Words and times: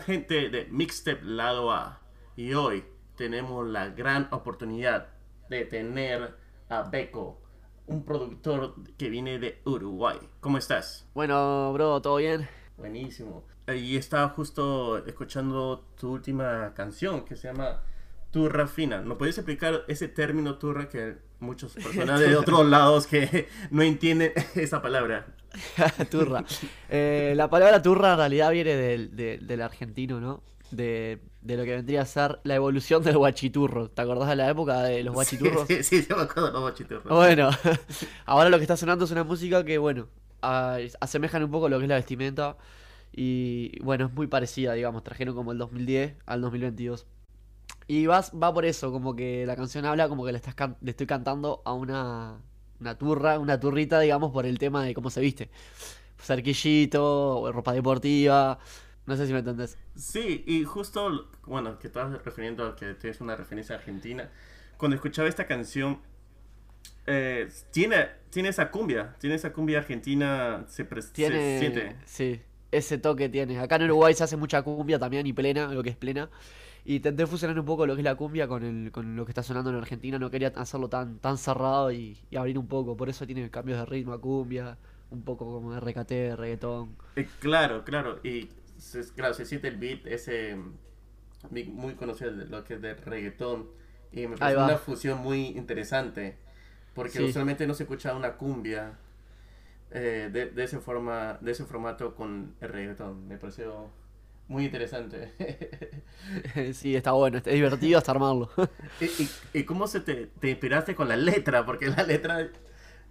gente 0.00 0.48
de 0.48 0.66
Mixtape 0.70 1.22
Lado 1.22 1.72
A? 1.72 2.00
Y 2.36 2.54
hoy 2.54 2.84
tenemos 3.16 3.66
la 3.66 3.88
gran 3.88 4.28
oportunidad 4.32 5.08
de 5.48 5.64
tener 5.64 6.36
a 6.68 6.82
Beco, 6.82 7.42
un 7.86 8.04
productor 8.04 8.74
que 8.96 9.08
viene 9.08 9.38
de 9.38 9.60
Uruguay. 9.64 10.18
¿Cómo 10.40 10.58
estás? 10.58 11.08
Bueno, 11.14 11.72
bro, 11.72 12.00
¿todo 12.00 12.16
bien? 12.16 12.48
Buenísimo. 12.76 13.44
Y 13.68 13.96
estaba 13.96 14.28
justo 14.30 14.98
escuchando 15.06 15.86
tu 15.98 16.12
última 16.12 16.72
canción 16.74 17.24
que 17.24 17.36
se 17.36 17.48
llama 17.48 17.82
Turra 18.34 18.66
Fina. 18.66 19.00
¿No 19.00 19.16
puedes 19.16 19.38
explicar 19.38 19.84
ese 19.86 20.08
término 20.08 20.58
turra 20.58 20.88
que 20.88 21.18
muchas 21.38 21.70
personas 21.74 22.18
de 22.18 22.34
otros 22.34 22.66
lados 22.66 23.06
que 23.06 23.46
no 23.70 23.80
entienden 23.82 24.32
esa 24.56 24.82
palabra? 24.82 25.24
turra. 26.10 26.44
Eh, 26.90 27.34
la 27.36 27.48
palabra 27.48 27.80
turra 27.80 28.10
en 28.10 28.16
realidad 28.16 28.50
viene 28.50 28.74
del, 28.74 29.14
del 29.14 29.62
argentino, 29.62 30.18
¿no? 30.18 30.42
De, 30.72 31.20
de, 31.42 31.56
lo 31.56 31.62
que 31.62 31.76
vendría 31.76 32.02
a 32.02 32.06
ser 32.06 32.40
la 32.42 32.56
evolución 32.56 33.04
del 33.04 33.18
guachiturro. 33.18 33.88
¿Te 33.88 34.02
acordás 34.02 34.28
de 34.30 34.34
la 34.34 34.50
época 34.50 34.82
de 34.82 35.04
los 35.04 35.14
guachiturros? 35.14 35.68
Sí, 35.68 35.84
sí, 35.84 36.02
sí, 36.02 36.08
me 36.12 36.22
acuerdo 36.22 36.46
de 36.48 36.52
los 36.54 36.62
guachiturros. 36.62 37.04
Bueno, 37.04 37.50
ahora 38.26 38.50
lo 38.50 38.56
que 38.56 38.64
está 38.64 38.76
sonando 38.76 39.04
es 39.04 39.12
una 39.12 39.22
música 39.22 39.64
que, 39.64 39.78
bueno, 39.78 40.08
asemejan 40.40 41.44
un 41.44 41.52
poco 41.52 41.68
lo 41.68 41.78
que 41.78 41.84
es 41.84 41.88
la 41.88 41.94
vestimenta. 41.94 42.56
Y 43.12 43.78
bueno, 43.80 44.06
es 44.06 44.12
muy 44.12 44.26
parecida, 44.26 44.72
digamos. 44.72 45.04
Trajeron 45.04 45.36
como 45.36 45.52
el 45.52 45.58
2010 45.58 46.16
al 46.26 46.40
2022. 46.40 47.06
Y 47.86 48.06
vas, 48.06 48.32
va 48.32 48.52
por 48.52 48.64
eso, 48.64 48.90
como 48.92 49.14
que 49.14 49.44
la 49.46 49.56
canción 49.56 49.84
habla 49.84 50.08
como 50.08 50.24
que 50.24 50.32
le, 50.32 50.38
estás 50.38 50.54
le 50.80 50.90
estoy 50.90 51.06
cantando 51.06 51.60
a 51.64 51.74
una, 51.74 52.40
una 52.80 52.96
turra, 52.96 53.38
una 53.38 53.60
turrita, 53.60 54.00
digamos, 54.00 54.32
por 54.32 54.46
el 54.46 54.58
tema 54.58 54.84
de 54.84 54.94
cómo 54.94 55.10
se 55.10 55.20
viste. 55.20 55.50
Cerquillito, 56.18 57.50
ropa 57.52 57.72
deportiva. 57.72 58.58
No 59.06 59.16
sé 59.16 59.26
si 59.26 59.32
me 59.32 59.40
entendés. 59.40 59.76
Sí, 59.96 60.44
y 60.46 60.64
justo, 60.64 61.28
bueno, 61.46 61.78
que 61.78 61.88
estabas 61.88 62.22
refiriendo 62.24 62.66
a 62.66 62.74
que 62.74 62.94
tienes 62.94 63.20
una 63.20 63.36
referencia 63.36 63.76
argentina. 63.76 64.30
Cuando 64.78 64.94
escuchaba 64.94 65.28
esta 65.28 65.46
canción, 65.46 66.00
eh, 67.06 67.48
tiene, 67.70 68.08
tiene 68.30 68.48
esa 68.48 68.70
cumbia, 68.70 69.14
tiene 69.18 69.36
esa 69.36 69.52
cumbia 69.52 69.78
argentina, 69.78 70.64
se, 70.68 70.84
tiene, 71.12 71.58
siente. 71.58 71.96
Sí, 72.06 72.40
ese 72.72 72.96
toque 72.96 73.28
tiene. 73.28 73.58
Acá 73.58 73.76
en 73.76 73.84
Uruguay 73.84 74.14
se 74.14 74.24
hace 74.24 74.36
mucha 74.36 74.62
cumbia 74.62 74.98
también 74.98 75.26
y 75.26 75.34
plena, 75.34 75.72
lo 75.72 75.82
que 75.82 75.90
es 75.90 75.96
plena. 75.96 76.30
Y 76.86 76.96
intenté 76.96 77.26
fusionar 77.26 77.58
un 77.58 77.64
poco 77.64 77.86
lo 77.86 77.94
que 77.94 78.02
es 78.02 78.04
la 78.04 78.14
cumbia 78.14 78.46
con, 78.46 78.62
el, 78.62 78.92
con 78.92 79.16
lo 79.16 79.24
que 79.24 79.30
está 79.30 79.42
sonando 79.42 79.70
en 79.70 79.76
Argentina. 79.76 80.18
No 80.18 80.30
quería 80.30 80.48
hacerlo 80.48 80.88
tan, 80.88 81.18
tan 81.18 81.38
cerrado 81.38 81.90
y, 81.90 82.18
abrir 82.36 82.58
un 82.58 82.68
poco. 82.68 82.96
Por 82.96 83.08
eso 83.08 83.26
tiene 83.26 83.50
cambios 83.50 83.78
de 83.78 83.86
ritmo 83.86 84.12
a 84.12 84.20
cumbia, 84.20 84.76
un 85.10 85.22
poco 85.22 85.46
como 85.46 85.72
de 85.72 85.80
RKT, 85.80 86.38
reggaetón. 86.38 86.94
Eh, 87.16 87.26
claro, 87.40 87.84
claro. 87.84 88.20
Y 88.22 88.50
claro, 89.16 89.32
se 89.32 89.46
siente 89.46 89.68
el 89.68 89.78
beat 89.78 90.06
ese 90.06 90.58
muy 91.50 91.94
conocido, 91.94 92.30
lo 92.30 92.64
que 92.64 92.74
es 92.74 92.82
de 92.82 92.94
reggaetón. 92.94 93.70
Y 94.12 94.26
me 94.26 94.36
parece 94.36 94.62
una 94.62 94.76
fusión 94.76 95.20
muy 95.20 95.46
interesante. 95.46 96.36
Porque 96.94 97.22
usualmente 97.22 97.66
no 97.66 97.72
se 97.72 97.84
escucha 97.84 98.14
una 98.14 98.34
cumbia 98.34 98.98
eh, 99.90 100.28
de, 100.30 100.50
de, 100.50 100.64
ese 100.64 100.78
forma, 100.78 101.38
de 101.40 101.50
ese 101.50 101.64
formato 101.64 102.14
con 102.14 102.54
el 102.60 102.68
reggaetón. 102.68 103.26
Me 103.26 103.38
pareció 103.38 103.90
muy 104.48 104.64
interesante. 104.66 105.32
sí, 106.74 106.94
está 106.94 107.12
bueno, 107.12 107.38
es 107.38 107.44
divertido 107.44 107.98
hasta 107.98 108.12
armarlo. 108.12 108.50
¿Y, 109.00 109.58
y, 109.58 109.64
cómo 109.64 109.86
se 109.86 110.00
te, 110.00 110.26
te, 110.26 110.50
inspiraste 110.50 110.94
con 110.94 111.08
la 111.08 111.16
letra? 111.16 111.64
Porque 111.64 111.88
la 111.88 112.02
letra 112.02 112.48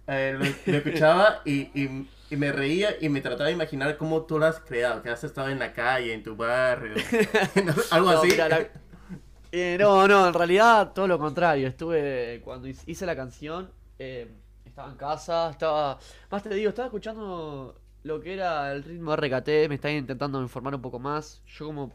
eh, 0.06 0.36
lo, 0.66 0.76
escuchaba 0.76 1.40
y, 1.44 1.70
y, 1.74 2.36
me 2.36 2.50
reía 2.50 2.96
y 3.00 3.08
me 3.08 3.20
trataba 3.20 3.46
de 3.46 3.52
imaginar 3.52 3.96
cómo 3.96 4.22
tú 4.22 4.38
lo 4.40 4.46
has 4.46 4.58
creado, 4.58 5.02
que 5.02 5.08
has 5.08 5.22
estado 5.22 5.50
en 5.50 5.60
la 5.60 5.72
calle, 5.72 6.12
en 6.12 6.22
tu 6.24 6.34
barrio, 6.34 6.94
algo 7.90 8.10
así. 8.10 8.30
Eh, 9.52 9.76
no, 9.78 10.08
no, 10.08 10.26
en 10.26 10.34
realidad 10.34 10.92
todo 10.92 11.06
lo 11.06 11.16
contrario. 11.16 11.68
Estuve, 11.68 12.40
cuando 12.44 12.66
hice 12.66 13.06
la 13.06 13.14
canción, 13.14 13.70
eh, 14.00 14.28
estaba 14.64 14.90
en 14.90 14.96
casa, 14.96 15.50
estaba, 15.50 15.98
más 16.28 16.42
te 16.42 16.52
digo, 16.52 16.70
estaba 16.70 16.86
escuchando 16.86 17.80
lo 18.04 18.20
que 18.20 18.34
era 18.34 18.72
el 18.72 18.84
ritmo 18.84 19.16
RKT, 19.16 19.48
me 19.68 19.74
estaba 19.74 19.92
intentando 19.92 20.40
informar 20.40 20.74
un 20.74 20.82
poco 20.82 20.98
más. 20.98 21.42
Yo 21.46 21.66
como 21.66 21.92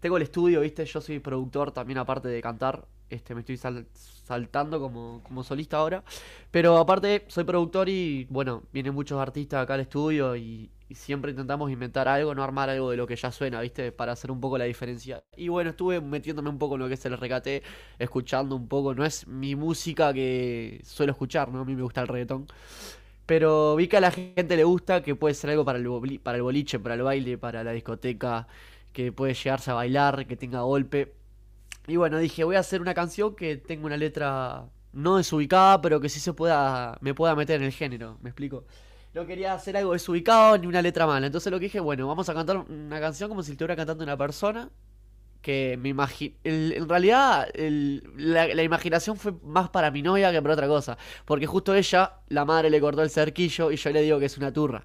tengo 0.00 0.16
el 0.16 0.22
estudio, 0.22 0.60
¿viste? 0.60 0.84
Yo 0.86 1.00
soy 1.00 1.18
productor 1.18 1.72
también 1.72 1.98
aparte 1.98 2.28
de 2.28 2.40
cantar. 2.40 2.86
Este, 3.10 3.34
me 3.34 3.40
estoy 3.40 3.56
saltando 3.56 4.80
como, 4.80 5.20
como 5.24 5.42
solista 5.42 5.78
ahora. 5.78 6.04
Pero 6.50 6.78
aparte 6.78 7.24
soy 7.26 7.44
productor 7.44 7.88
y 7.88 8.26
bueno, 8.30 8.62
vienen 8.72 8.94
muchos 8.94 9.20
artistas 9.20 9.62
acá 9.62 9.74
al 9.74 9.80
estudio 9.80 10.36
y, 10.36 10.70
siempre 10.90 11.32
intentamos 11.32 11.70
inventar 11.70 12.08
algo, 12.08 12.34
no 12.34 12.42
armar 12.42 12.70
algo 12.70 12.90
de 12.90 12.96
lo 12.96 13.06
que 13.06 13.14
ya 13.14 13.30
suena, 13.30 13.60
¿viste? 13.60 13.92
Para 13.92 14.12
hacer 14.12 14.30
un 14.30 14.40
poco 14.40 14.56
la 14.56 14.64
diferencia. 14.64 15.22
Y 15.36 15.48
bueno, 15.48 15.70
estuve 15.70 16.00
metiéndome 16.00 16.48
un 16.48 16.58
poco 16.58 16.76
en 16.76 16.80
lo 16.80 16.88
que 16.88 16.94
es 16.94 17.04
el 17.04 17.12
RKT, 17.14 17.62
escuchando 17.98 18.56
un 18.56 18.68
poco. 18.68 18.94
No 18.94 19.04
es 19.04 19.26
mi 19.26 19.54
música 19.54 20.14
que 20.14 20.80
suelo 20.84 21.12
escuchar, 21.12 21.50
¿no? 21.50 21.60
A 21.60 21.64
mí 21.66 21.74
me 21.74 21.82
gusta 21.82 22.00
el 22.00 22.08
reggaetón. 22.08 22.46
Pero 23.28 23.76
vi 23.76 23.88
que 23.88 23.98
a 23.98 24.00
la 24.00 24.10
gente 24.10 24.56
le 24.56 24.64
gusta, 24.64 25.02
que 25.02 25.14
puede 25.14 25.34
ser 25.34 25.50
algo 25.50 25.62
para 25.62 25.78
el, 25.78 26.20
para 26.22 26.38
el 26.38 26.42
boliche, 26.42 26.78
para 26.78 26.94
el 26.94 27.02
baile, 27.02 27.36
para 27.36 27.62
la 27.62 27.72
discoteca, 27.72 28.48
que 28.94 29.12
puede 29.12 29.34
llegarse 29.34 29.70
a 29.70 29.74
bailar, 29.74 30.26
que 30.26 30.34
tenga 30.34 30.62
golpe. 30.62 31.12
Y 31.86 31.96
bueno, 31.96 32.18
dije, 32.18 32.42
voy 32.44 32.56
a 32.56 32.60
hacer 32.60 32.80
una 32.80 32.94
canción 32.94 33.36
que 33.36 33.58
tenga 33.58 33.84
una 33.84 33.98
letra 33.98 34.64
no 34.94 35.18
desubicada, 35.18 35.82
pero 35.82 36.00
que 36.00 36.08
sí 36.08 36.20
se 36.20 36.32
pueda, 36.32 36.96
me 37.02 37.12
pueda 37.12 37.34
meter 37.36 37.60
en 37.60 37.66
el 37.66 37.72
género, 37.72 38.16
¿me 38.22 38.30
explico? 38.30 38.64
No 39.12 39.26
quería 39.26 39.52
hacer 39.52 39.76
algo 39.76 39.92
desubicado 39.92 40.56
ni 40.56 40.66
una 40.66 40.80
letra 40.80 41.06
mala. 41.06 41.26
Entonces 41.26 41.52
lo 41.52 41.58
que 41.58 41.66
dije, 41.66 41.80
bueno, 41.80 42.08
vamos 42.08 42.30
a 42.30 42.34
cantar 42.34 42.56
una 42.56 42.98
canción 42.98 43.28
como 43.28 43.42
si 43.42 43.52
estuviera 43.52 43.76
cantando 43.76 44.04
una 44.04 44.16
persona 44.16 44.70
que 45.42 45.78
me 45.80 45.90
imagino. 45.90 46.34
En 46.44 46.88
realidad, 46.88 47.48
la, 47.54 48.62
imaginación 48.62 49.16
fue 49.16 49.32
más 49.42 49.68
para 49.70 49.90
mi 49.90 50.02
novia 50.02 50.32
que 50.32 50.42
para 50.42 50.54
otra 50.54 50.68
cosa. 50.68 50.98
Porque 51.24 51.46
justo 51.46 51.74
ella, 51.74 52.14
la 52.28 52.44
madre 52.44 52.70
le 52.70 52.80
cortó 52.80 53.02
el 53.02 53.10
cerquillo 53.10 53.70
y 53.70 53.76
yo 53.76 53.90
le 53.90 54.02
digo 54.02 54.18
que 54.18 54.26
es 54.26 54.36
una 54.36 54.52
turra. 54.52 54.84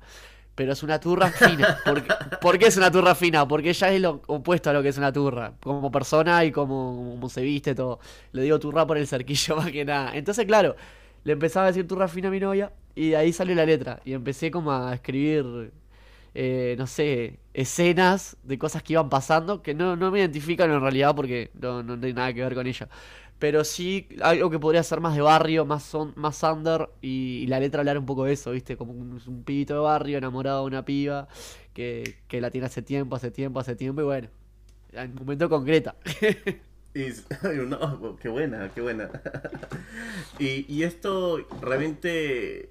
Pero 0.56 0.74
es 0.74 0.84
una 0.84 1.00
turra 1.00 1.32
fina. 1.32 1.80
¿Por 2.42 2.60
qué, 2.60 2.68
es 2.68 2.78
una 2.78 2.92
turra 2.92 3.16
fina? 3.16 3.48
Porque 3.48 3.70
ella 3.70 3.92
es 3.92 4.02
lo 4.02 4.22
opuesto 4.28 4.70
a 4.70 4.74
lo 4.74 4.84
que 4.84 4.90
es 4.90 4.98
una 4.98 5.12
turra. 5.12 5.54
Como 5.62 5.92
persona 5.92 6.46
y 6.46 6.52
como, 6.52 7.14
como 7.16 7.30
se 7.30 7.42
viste, 7.42 7.74
todo. 7.74 8.00
Le 8.34 8.44
digo 8.44 8.60
turra 8.60 8.86
por 8.86 8.98
el 8.98 9.08
cerquillo 9.08 9.56
más 9.58 9.72
que 9.72 9.84
nada. 9.84 10.16
Entonces, 10.16 10.46
claro, 10.46 10.76
le 11.24 11.34
empezaba 11.34 11.66
a 11.66 11.70
decir 11.70 11.88
turra 11.88 12.08
fina 12.08 12.28
a 12.28 12.32
mi 12.32 12.40
novia. 12.40 12.72
Y 12.96 13.10
de 13.10 13.18
ahí 13.18 13.34
salió 13.34 13.56
la 13.56 13.66
letra. 13.66 14.00
Y 14.06 14.14
empecé 14.14 14.52
como 14.52 14.72
a 14.72 14.94
escribir 14.94 15.72
eh, 16.36 16.76
no 16.78 16.88
sé, 16.88 17.40
escenas 17.54 18.38
de 18.44 18.58
cosas 18.58 18.82
que 18.82 18.94
iban 18.94 19.10
pasando 19.10 19.62
que 19.62 19.74
no, 19.74 19.96
no 19.96 20.12
me 20.12 20.20
identifican 20.20 20.72
en 20.72 20.82
realidad 20.82 21.16
porque 21.16 21.52
no, 21.54 21.84
no 21.84 22.06
hay 22.06 22.14
nada 22.14 22.34
que 22.34 22.42
ver 22.42 22.56
con 22.56 22.68
ella. 22.68 22.90
Pero 23.40 23.64
sí 23.64 24.08
algo 24.22 24.50
que 24.50 24.60
podría 24.60 24.84
ser 24.84 25.02
más 25.02 25.16
de 25.16 25.22
barrio, 25.22 25.66
más, 25.66 25.84
son, 25.84 26.14
más 26.16 26.42
under 26.44 26.90
y, 27.02 27.46
la 27.48 27.60
letra 27.60 27.82
hablar 27.82 27.98
un 27.98 28.06
poco 28.06 28.26
de 28.26 28.34
eso, 28.34 28.52
¿viste? 28.52 28.78
Como 28.78 28.94
un, 28.94 29.22
un 29.26 29.44
pibito 29.44 29.74
de 29.74 29.80
barrio 29.82 30.18
enamorado 30.18 30.62
de 30.62 30.68
una 30.68 30.86
piba 30.86 31.28
que, 31.74 32.18
que, 32.28 32.42
la 32.42 32.52
tiene 32.52 32.68
hace 32.68 32.82
tiempo, 32.82 33.16
hace 33.16 33.32
tiempo, 33.32 33.60
hace 33.60 33.76
tiempo 33.76 34.02
y 34.02 34.06
bueno, 34.06 34.30
en 34.94 35.12
un 35.12 35.16
momento 35.16 35.50
concreta. 35.50 35.96
Y, 36.96 37.08
no, 37.68 38.18
qué 38.22 38.30
buena, 38.30 38.72
qué 38.74 38.82
buena. 38.82 39.10
y, 40.40 40.72
y 40.72 40.84
esto 40.84 41.40
realmente 41.60 42.70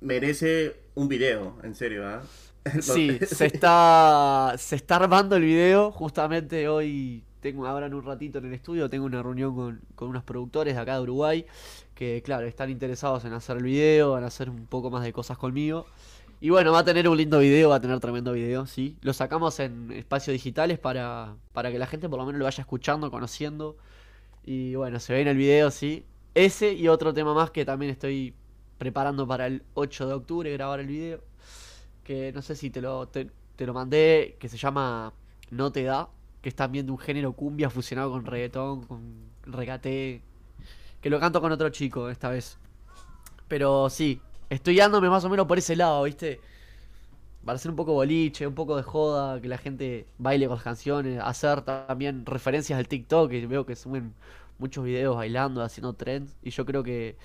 merece 0.00 0.76
un 0.94 1.08
video, 1.08 1.56
en 1.62 1.74
serio, 1.74 2.06
¿ah? 2.06 2.22
Sí, 2.80 3.18
se 3.26 3.46
está, 3.46 4.54
se 4.58 4.76
está 4.76 4.96
armando 4.96 5.36
el 5.36 5.42
video. 5.42 5.90
Justamente 5.92 6.68
hoy 6.68 7.24
tengo 7.40 7.66
ahora 7.66 7.86
en 7.86 7.94
un 7.94 8.04
ratito 8.04 8.38
en 8.38 8.46
el 8.46 8.54
estudio, 8.54 8.90
tengo 8.90 9.06
una 9.06 9.22
reunión 9.22 9.54
con, 9.54 9.80
con 9.94 10.08
unos 10.08 10.22
productores 10.24 10.74
de 10.74 10.80
acá 10.80 10.94
de 10.96 11.00
Uruguay 11.00 11.46
que, 11.94 12.22
claro, 12.22 12.46
están 12.46 12.70
interesados 12.70 13.24
en 13.24 13.32
hacer 13.32 13.58
el 13.58 13.62
video, 13.64 14.12
van 14.12 14.24
a 14.24 14.28
hacer 14.28 14.48
un 14.50 14.66
poco 14.66 14.90
más 14.90 15.02
de 15.04 15.12
cosas 15.12 15.38
conmigo. 15.38 15.86
Y 16.40 16.48
bueno, 16.48 16.72
va 16.72 16.78
a 16.78 16.84
tener 16.84 17.06
un 17.08 17.16
lindo 17.18 17.38
video, 17.38 17.68
va 17.68 17.76
a 17.76 17.80
tener 17.80 18.00
tremendo 18.00 18.32
video, 18.32 18.66
sí. 18.66 18.96
Lo 19.02 19.12
sacamos 19.12 19.60
en 19.60 19.92
espacios 19.92 20.32
digitales 20.32 20.78
para, 20.78 21.36
para 21.52 21.70
que 21.70 21.78
la 21.78 21.86
gente 21.86 22.08
por 22.08 22.18
lo 22.18 22.24
menos 22.24 22.38
lo 22.38 22.46
vaya 22.46 22.62
escuchando, 22.62 23.10
conociendo. 23.10 23.76
Y 24.44 24.74
bueno, 24.74 24.98
se 25.00 25.12
ve 25.12 25.20
en 25.20 25.28
el 25.28 25.36
video, 25.36 25.70
sí. 25.70 26.06
Ese 26.34 26.72
y 26.72 26.88
otro 26.88 27.12
tema 27.12 27.34
más 27.34 27.50
que 27.50 27.66
también 27.66 27.92
estoy 27.92 28.34
preparando 28.78 29.26
para 29.26 29.46
el 29.46 29.62
8 29.74 30.08
de 30.08 30.14
octubre, 30.14 30.52
grabar 30.52 30.80
el 30.80 30.86
video 30.86 31.29
que 32.04 32.32
no 32.32 32.42
sé 32.42 32.54
si 32.56 32.70
te 32.70 32.80
lo, 32.80 33.08
te, 33.08 33.30
lo 33.58 33.74
mandé, 33.74 34.36
que 34.38 34.48
se 34.48 34.56
llama 34.56 35.12
No 35.50 35.70
Te 35.72 35.84
Da, 35.84 36.08
que 36.42 36.48
es 36.48 36.54
también 36.54 36.86
de 36.86 36.92
un 36.92 36.98
género 36.98 37.32
cumbia 37.32 37.70
fusionado 37.70 38.10
con 38.10 38.24
reggaetón, 38.24 38.82
con 38.84 39.30
regate, 39.42 40.22
que 41.00 41.10
lo 41.10 41.20
canto 41.20 41.40
con 41.40 41.52
otro 41.52 41.68
chico 41.70 42.08
esta 42.08 42.30
vez. 42.30 42.58
Pero 43.48 43.90
sí, 43.90 44.20
estoy 44.48 44.76
dándome 44.76 45.10
más 45.10 45.24
o 45.24 45.28
menos 45.28 45.46
por 45.46 45.58
ese 45.58 45.76
lado, 45.76 46.02
¿viste? 46.04 46.40
Para 47.44 47.56
hacer 47.56 47.70
un 47.70 47.76
poco 47.76 47.94
boliche, 47.94 48.46
un 48.46 48.54
poco 48.54 48.76
de 48.76 48.82
joda, 48.82 49.40
que 49.40 49.48
la 49.48 49.58
gente 49.58 50.06
baile 50.18 50.46
con 50.46 50.56
las 50.56 50.64
canciones, 50.64 51.20
hacer 51.22 51.62
también 51.62 52.26
referencias 52.26 52.78
al 52.78 52.88
TikTok, 52.88 53.30
que 53.30 53.46
veo 53.46 53.66
que 53.66 53.76
suben 53.76 54.14
muchos 54.58 54.84
videos 54.84 55.16
bailando, 55.16 55.62
haciendo 55.62 55.94
trends, 55.94 56.36
y 56.42 56.50
yo 56.50 56.64
creo 56.66 56.82
que 56.82 57.16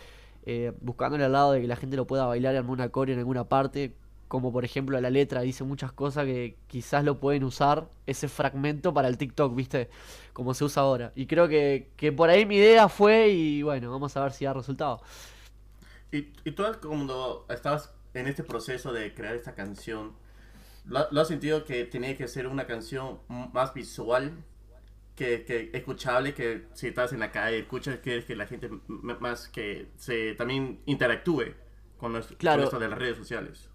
eh, 0.46 0.72
buscándole 0.82 1.26
al 1.26 1.32
lado 1.34 1.52
de 1.52 1.62
que 1.62 1.68
la 1.68 1.76
gente 1.76 1.98
lo 1.98 2.06
pueda 2.08 2.26
bailar 2.26 2.54
en 2.54 2.62
alguna 2.62 2.90
core 2.90 3.14
en 3.14 3.20
alguna 3.20 3.44
parte, 3.46 3.94
como 4.36 4.52
por 4.52 4.66
ejemplo 4.66 5.00
la 5.00 5.10
letra 5.10 5.40
dice 5.40 5.64
muchas 5.64 5.94
cosas 5.94 6.26
que 6.26 6.58
quizás 6.68 7.06
lo 7.06 7.22
pueden 7.22 7.46
usar 7.46 7.88
ese 8.06 8.28
fragmento 8.28 8.94
para 8.94 9.08
el 9.08 9.18
TikTok, 9.18 9.56
¿viste? 9.56 9.90
Como 10.34 10.54
se 10.54 10.66
usa 10.66 10.84
ahora. 10.84 11.14
Y 11.16 11.26
creo 11.26 11.48
que, 11.48 11.88
que 11.96 12.12
por 12.12 12.30
ahí 12.30 12.46
mi 12.46 12.58
idea 12.58 12.90
fue 12.90 13.30
y 13.30 13.64
bueno, 13.64 13.90
vamos 13.90 14.18
a 14.18 14.24
ver 14.24 14.34
si 14.34 14.44
da 14.44 14.52
resultado. 14.52 15.02
Y, 16.12 16.34
y 16.44 16.52
tú 16.52 16.64
cuando 16.82 17.46
estabas 17.48 17.94
en 18.14 18.28
este 18.28 18.44
proceso 18.44 18.92
de 18.92 19.14
crear 19.14 19.36
esta 19.36 19.56
canción, 19.56 20.12
¿lo, 20.84 21.00
has 21.00 21.30
sentido 21.30 21.64
que 21.64 21.86
tenía 21.86 22.18
que 22.18 22.28
ser 22.28 22.46
una 22.48 22.68
canción 22.68 23.20
más 23.54 23.74
visual 23.74 24.34
que, 25.16 25.46
que, 25.46 25.70
escuchable, 25.72 26.34
que 26.34 26.68
si 26.74 26.88
estás 26.88 27.14
en 27.14 27.22
la 27.22 27.32
calle, 27.32 27.60
escuchas 27.60 28.00
que, 28.00 28.22
que 28.26 28.36
la 28.36 28.48
gente 28.48 28.70
más 28.88 29.48
que 29.48 29.94
se 29.96 30.36
también 30.36 30.82
interactúe 30.88 31.54
con, 31.96 32.12
los, 32.12 32.28
claro. 32.34 32.66
esto 32.66 32.80
de 32.80 32.90
las 32.90 33.00
redes 33.00 33.16
sociales. 33.16 33.70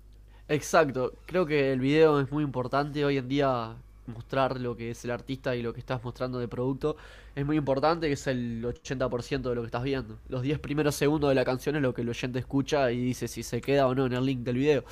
Exacto, 0.50 1.12
creo 1.26 1.47
que 1.47 1.73
el 1.73 1.79
video 1.79 2.19
es 2.19 2.32
muy 2.32 2.43
importante 2.43 3.05
hoy 3.05 3.19
en 3.19 3.29
día 3.29 3.76
mostrar 4.06 4.58
lo 4.61 4.76
que 4.76 4.91
es 4.91 5.05
el 5.05 5.12
artista 5.12 5.55
y 5.55 5.62
lo 5.62 5.73
que 5.73 5.79
estás 5.79 6.02
mostrando 6.02 6.41
de 6.41 6.49
producto 6.49 6.97
es 7.37 7.47
muy 7.47 7.56
importante, 7.56 8.08
que 8.08 8.14
es 8.14 8.26
el 8.26 8.64
80% 8.64 9.49
de 9.49 9.55
lo 9.55 9.61
que 9.62 9.67
estás 9.67 9.85
viendo. 9.85 10.19
Los 10.29 10.43
10 10.43 10.58
primeros 10.58 10.97
segundos 10.97 11.29
de 11.29 11.37
la 11.37 11.44
canción 11.44 11.76
es 11.76 11.82
lo 11.82 11.94
que 11.94 12.02
el 12.02 12.08
oyente 12.08 12.41
escucha 12.41 12.91
y 12.91 13.00
dice 13.00 13.29
si 13.29 13.44
se 13.44 13.61
queda 13.61 13.87
o 13.87 13.94
no 13.94 14.06
en 14.06 14.12
el 14.12 14.26
link 14.26 14.41
del 14.41 14.56
video. 14.56 14.85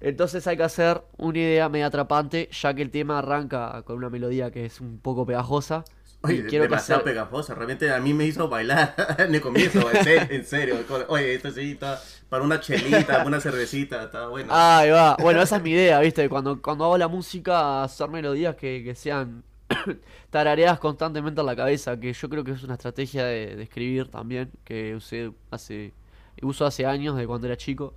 Entonces 0.00 0.46
hay 0.46 0.56
que 0.56 0.62
hacer 0.62 1.02
una 1.16 1.38
idea 1.38 1.68
media 1.68 1.86
atrapante, 1.86 2.48
ya 2.52 2.72
que 2.72 2.82
el 2.82 2.92
tema 2.92 3.18
arranca 3.18 3.82
con 3.82 3.96
una 3.96 4.10
melodía 4.10 4.52
que 4.52 4.66
es 4.66 4.80
un 4.80 5.00
poco 5.00 5.26
pegajosa. 5.26 5.84
Oye, 6.22 6.44
quiero 6.46 6.64
demasiado 6.64 7.04
pegajosa, 7.04 7.54
realmente 7.54 7.92
a 7.92 8.00
mí 8.00 8.12
me 8.12 8.26
hizo 8.26 8.48
bailar 8.48 8.94
en 9.18 9.34
el 9.34 9.40
comienzo, 9.40 9.88
en 9.92 10.44
serio. 10.44 10.76
Oye, 11.08 11.34
esto 11.34 11.50
sí 11.52 11.72
está 11.72 12.00
para 12.28 12.42
una 12.42 12.60
chelita, 12.60 13.24
una 13.24 13.40
cervecita, 13.40 14.02
está 14.04 14.26
bueno. 14.26 14.52
Ahí 14.52 14.90
va, 14.90 15.16
bueno, 15.20 15.40
esa 15.40 15.56
es 15.56 15.62
mi 15.62 15.70
idea, 15.70 16.00
¿viste? 16.00 16.28
Cuando, 16.28 16.60
cuando 16.60 16.84
hago 16.84 16.98
la 16.98 17.06
música, 17.06 17.84
hacer 17.84 18.08
melodías 18.08 18.56
que, 18.56 18.82
que 18.82 18.96
sean 18.96 19.44
tarareadas 20.30 20.80
constantemente 20.80 21.40
en 21.40 21.46
la 21.46 21.54
cabeza, 21.54 21.98
que 22.00 22.12
yo 22.12 22.28
creo 22.28 22.42
que 22.42 22.50
es 22.50 22.64
una 22.64 22.74
estrategia 22.74 23.24
de, 23.24 23.54
de 23.54 23.62
escribir 23.62 24.08
también, 24.08 24.50
que 24.64 24.96
usé 24.96 25.30
hace, 25.52 25.94
uso 26.42 26.66
hace 26.66 26.84
años, 26.84 27.16
de 27.16 27.28
cuando 27.28 27.46
era 27.46 27.56
chico. 27.56 27.94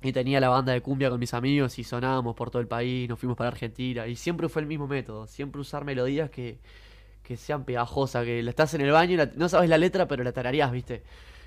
Y 0.00 0.12
tenía 0.12 0.38
la 0.38 0.50
banda 0.50 0.72
de 0.72 0.80
cumbia 0.80 1.10
con 1.10 1.18
mis 1.18 1.34
amigos 1.34 1.76
y 1.80 1.82
sonábamos 1.82 2.36
por 2.36 2.50
todo 2.50 2.62
el 2.62 2.68
país, 2.68 3.08
nos 3.08 3.18
fuimos 3.18 3.36
para 3.36 3.48
Argentina. 3.48 4.06
Y 4.06 4.14
siempre 4.14 4.48
fue 4.48 4.62
el 4.62 4.68
mismo 4.68 4.86
método, 4.86 5.26
siempre 5.26 5.60
usar 5.60 5.84
melodías 5.84 6.30
que, 6.30 6.60
que 7.28 7.36
sean 7.36 7.66
pegajosas, 7.66 8.24
que 8.24 8.42
la 8.42 8.48
estás 8.48 8.72
en 8.72 8.80
el 8.80 8.90
baño 8.90 9.22
y 9.22 9.38
no 9.38 9.50
sabes 9.50 9.68
la 9.68 9.76
letra, 9.76 10.08
pero 10.08 10.24
la 10.24 10.32
tarareás, 10.32 10.72
¿viste? 10.72 11.02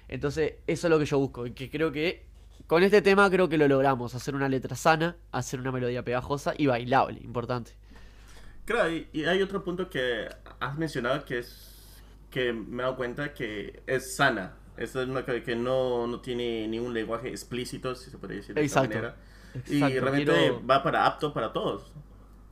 Entonces, 0.08 0.58
eso 0.68 0.86
es 0.86 0.92
lo 0.92 1.00
que 1.00 1.06
yo 1.06 1.18
busco. 1.18 1.48
Y 1.48 1.54
que 1.54 1.72
creo 1.72 1.92
que 1.92 2.28
con 2.68 2.84
este 2.84 3.02
tema 3.02 3.28
creo 3.32 3.50
que 3.50 3.58
lo 3.58 3.68
logramos. 3.68 4.14
Hacer 4.14 4.36
una 4.36 4.48
letra 4.48 4.76
sana, 4.76 5.18
hacer 5.32 5.60
una 5.60 5.72
melodía 5.72 6.04
pegajosa 6.04 6.54
y 6.56 6.68
bailable, 6.68 7.20
importante. 7.24 7.72
Claro, 8.66 8.92
y, 8.92 9.26
hay 9.26 9.42
otro 9.42 9.64
punto 9.64 9.90
que 9.90 10.30
has 10.60 10.78
mencionado 10.78 11.26
que 11.26 11.40
es 11.40 11.98
que 12.30 12.54
me 12.54 12.84
he 12.84 12.86
dado 12.86 12.96
cuenta 12.96 13.34
que 13.34 13.82
es 13.88 14.16
sana. 14.16 14.58
Es 14.78 14.94
una 14.94 15.26
que 15.26 15.56
no, 15.56 16.06
no 16.06 16.22
tiene 16.22 16.68
ningún 16.68 16.94
lenguaje 16.94 17.30
explícito, 17.30 17.96
si 17.96 18.12
se 18.12 18.20
puede 18.20 18.36
decir 18.36 18.54
de 18.54 18.64
esa 18.64 18.82
manera. 18.82 19.16
y 19.68 19.80
realmente 19.80 20.52
va 20.70 20.84
para 20.84 21.08
apto 21.08 21.34
para 21.34 21.52
todos. 21.52 21.92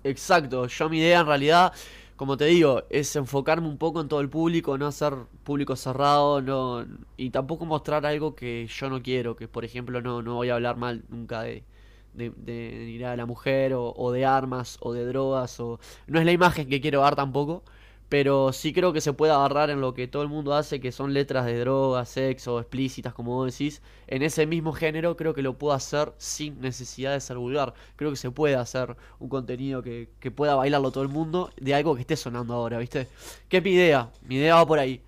Exacto, 0.03 0.65
yo 0.65 0.89
mi 0.89 0.97
idea 0.97 1.19
en 1.19 1.27
realidad, 1.27 1.73
como 2.19 2.35
te 2.35 2.43
digo, 2.45 2.83
es 2.89 3.15
enfocarme 3.15 3.69
un 3.69 3.77
poco 3.77 4.01
en 4.01 4.09
todo 4.09 4.19
el 4.19 4.29
público, 4.29 4.77
no 4.77 4.87
hacer 4.87 5.13
público 5.45 5.77
cerrado, 5.77 6.41
no 6.41 6.85
y 7.15 7.29
tampoco 7.29 7.65
mostrar 7.65 8.05
algo 8.05 8.35
que 8.35 8.67
yo 8.67 8.89
no 8.89 9.01
quiero, 9.01 9.37
que 9.37 9.47
por 9.47 9.63
ejemplo 9.63 10.01
no, 10.01 10.21
no 10.21 10.35
voy 10.35 10.49
a 10.49 10.55
hablar 10.55 10.75
mal 10.75 11.05
nunca 11.07 11.43
de, 11.43 11.63
de, 12.13 12.31
de 12.31 12.89
ir 12.89 13.05
a 13.05 13.15
la 13.15 13.25
mujer 13.25 13.73
o, 13.73 13.93
o, 13.95 14.11
de 14.11 14.25
armas 14.25 14.77
o 14.81 14.91
de 14.91 15.05
drogas 15.05 15.61
o 15.61 15.79
no 16.07 16.19
es 16.19 16.25
la 16.25 16.33
imagen 16.33 16.67
que 16.67 16.81
quiero 16.81 16.99
dar 16.99 17.15
tampoco 17.15 17.63
pero 18.09 18.51
sí 18.53 18.73
creo 18.73 18.91
que 18.91 19.01
se 19.01 19.13
puede 19.13 19.31
agarrar 19.31 19.69
en 19.69 19.81
lo 19.81 19.93
que 19.93 20.07
todo 20.07 20.23
el 20.23 20.29
mundo 20.29 20.55
hace, 20.55 20.81
que 20.81 20.91
son 20.91 21.13
letras 21.13 21.45
de 21.45 21.59
drogas, 21.59 22.09
sexo, 22.09 22.59
explícitas, 22.59 23.13
como 23.13 23.35
vos 23.35 23.51
decís. 23.51 23.83
En 24.07 24.23
ese 24.23 24.47
mismo 24.47 24.73
género 24.73 25.15
creo 25.15 25.35
que 25.35 25.43
lo 25.43 25.53
puedo 25.59 25.73
hacer 25.73 26.11
sin 26.17 26.59
necesidad 26.59 27.13
de 27.13 27.21
ser 27.21 27.37
vulgar. 27.37 27.75
Creo 27.95 28.09
que 28.09 28.17
se 28.17 28.31
puede 28.31 28.55
hacer 28.55 28.97
un 29.19 29.29
contenido 29.29 29.83
que, 29.83 30.09
pueda 30.35 30.55
bailarlo 30.55 30.91
todo 30.91 31.03
el 31.03 31.09
mundo 31.09 31.51
de 31.57 31.75
algo 31.75 31.95
que 31.95 32.01
esté 32.01 32.15
sonando 32.15 32.53
ahora, 32.53 32.79
¿viste? 32.79 33.07
¿Qué 33.47 33.57
es 33.57 33.63
mi 33.63 33.71
idea? 33.71 34.09
Mi 34.23 34.35
idea 34.35 34.55
va 34.55 34.65
por 34.65 34.79
ahí. 34.79 35.01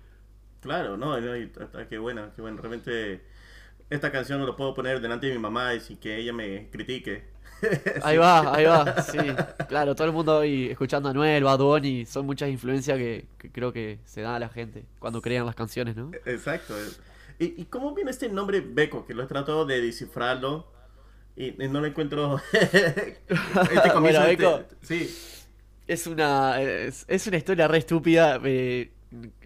Claro, 0.60 0.96
no, 0.96 1.16
qué 1.88 1.98
buena, 1.98 2.30
qué 2.34 2.40
buena. 2.40 2.60
Realmente 2.60 3.22
esta 3.90 4.12
canción 4.12 4.38
no 4.38 4.46
lo 4.46 4.54
puedo 4.54 4.74
poner 4.74 5.00
delante 5.00 5.26
de 5.26 5.32
mi 5.32 5.40
mamá 5.40 5.74
y 5.74 5.80
sin 5.80 5.96
que 5.96 6.16
ella 6.18 6.32
me 6.32 6.70
critique. 6.70 7.31
Ahí 8.02 8.16
va, 8.16 8.54
ahí 8.54 8.64
va, 8.64 9.02
sí. 9.02 9.18
Claro, 9.68 9.94
todo 9.94 10.06
el 10.06 10.12
mundo 10.12 10.38
hoy 10.38 10.70
escuchando 10.70 11.08
a 11.08 11.12
Noel, 11.12 11.44
Bad 11.44 11.58
Bunny, 11.58 12.06
son 12.06 12.26
muchas 12.26 12.48
influencias 12.48 12.98
que, 12.98 13.26
creo 13.52 13.72
que 13.72 13.98
se 14.04 14.20
da 14.20 14.36
a 14.36 14.38
la 14.38 14.48
gente 14.48 14.84
cuando 14.98 15.22
crean 15.22 15.46
las 15.46 15.54
canciones, 15.54 15.96
¿no? 15.96 16.10
Exacto. 16.26 16.74
¿Y, 17.38 17.64
cómo 17.66 17.94
viene 17.94 18.10
este 18.10 18.28
nombre 18.28 18.60
Beco? 18.60 19.06
Que 19.06 19.14
lo 19.14 19.24
he 19.24 19.26
tratado 19.26 19.66
de 19.66 19.80
descifrarlo 19.80 20.66
y, 21.36 21.52
no 21.52 21.80
lo 21.80 21.86
encuentro. 21.86 22.40
este 22.52 23.28
comienzo 23.92 24.22
Beco, 24.22 24.62
sí. 24.82 25.14
Es 25.86 26.06
una, 26.06 26.60
es, 26.60 27.26
una 27.26 27.36
historia 27.36 27.68
re 27.68 27.78
estúpida. 27.78 28.40
Eh, 28.44 28.92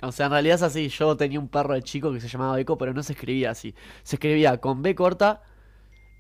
o 0.02 0.12
sea, 0.12 0.26
en 0.26 0.32
realidad 0.32 0.56
es 0.56 0.62
así. 0.62 0.88
Yo 0.88 1.16
tenía 1.16 1.40
un 1.40 1.48
perro 1.48 1.74
de 1.74 1.82
chico 1.82 2.12
que 2.12 2.20
se 2.20 2.28
llamaba 2.28 2.56
Beco, 2.56 2.76
pero 2.76 2.92
no 2.92 3.02
se 3.02 3.12
escribía 3.12 3.50
así. 3.50 3.74
Se 4.02 4.16
escribía 4.16 4.58
con 4.58 4.82
B 4.82 4.94
corta 4.94 5.42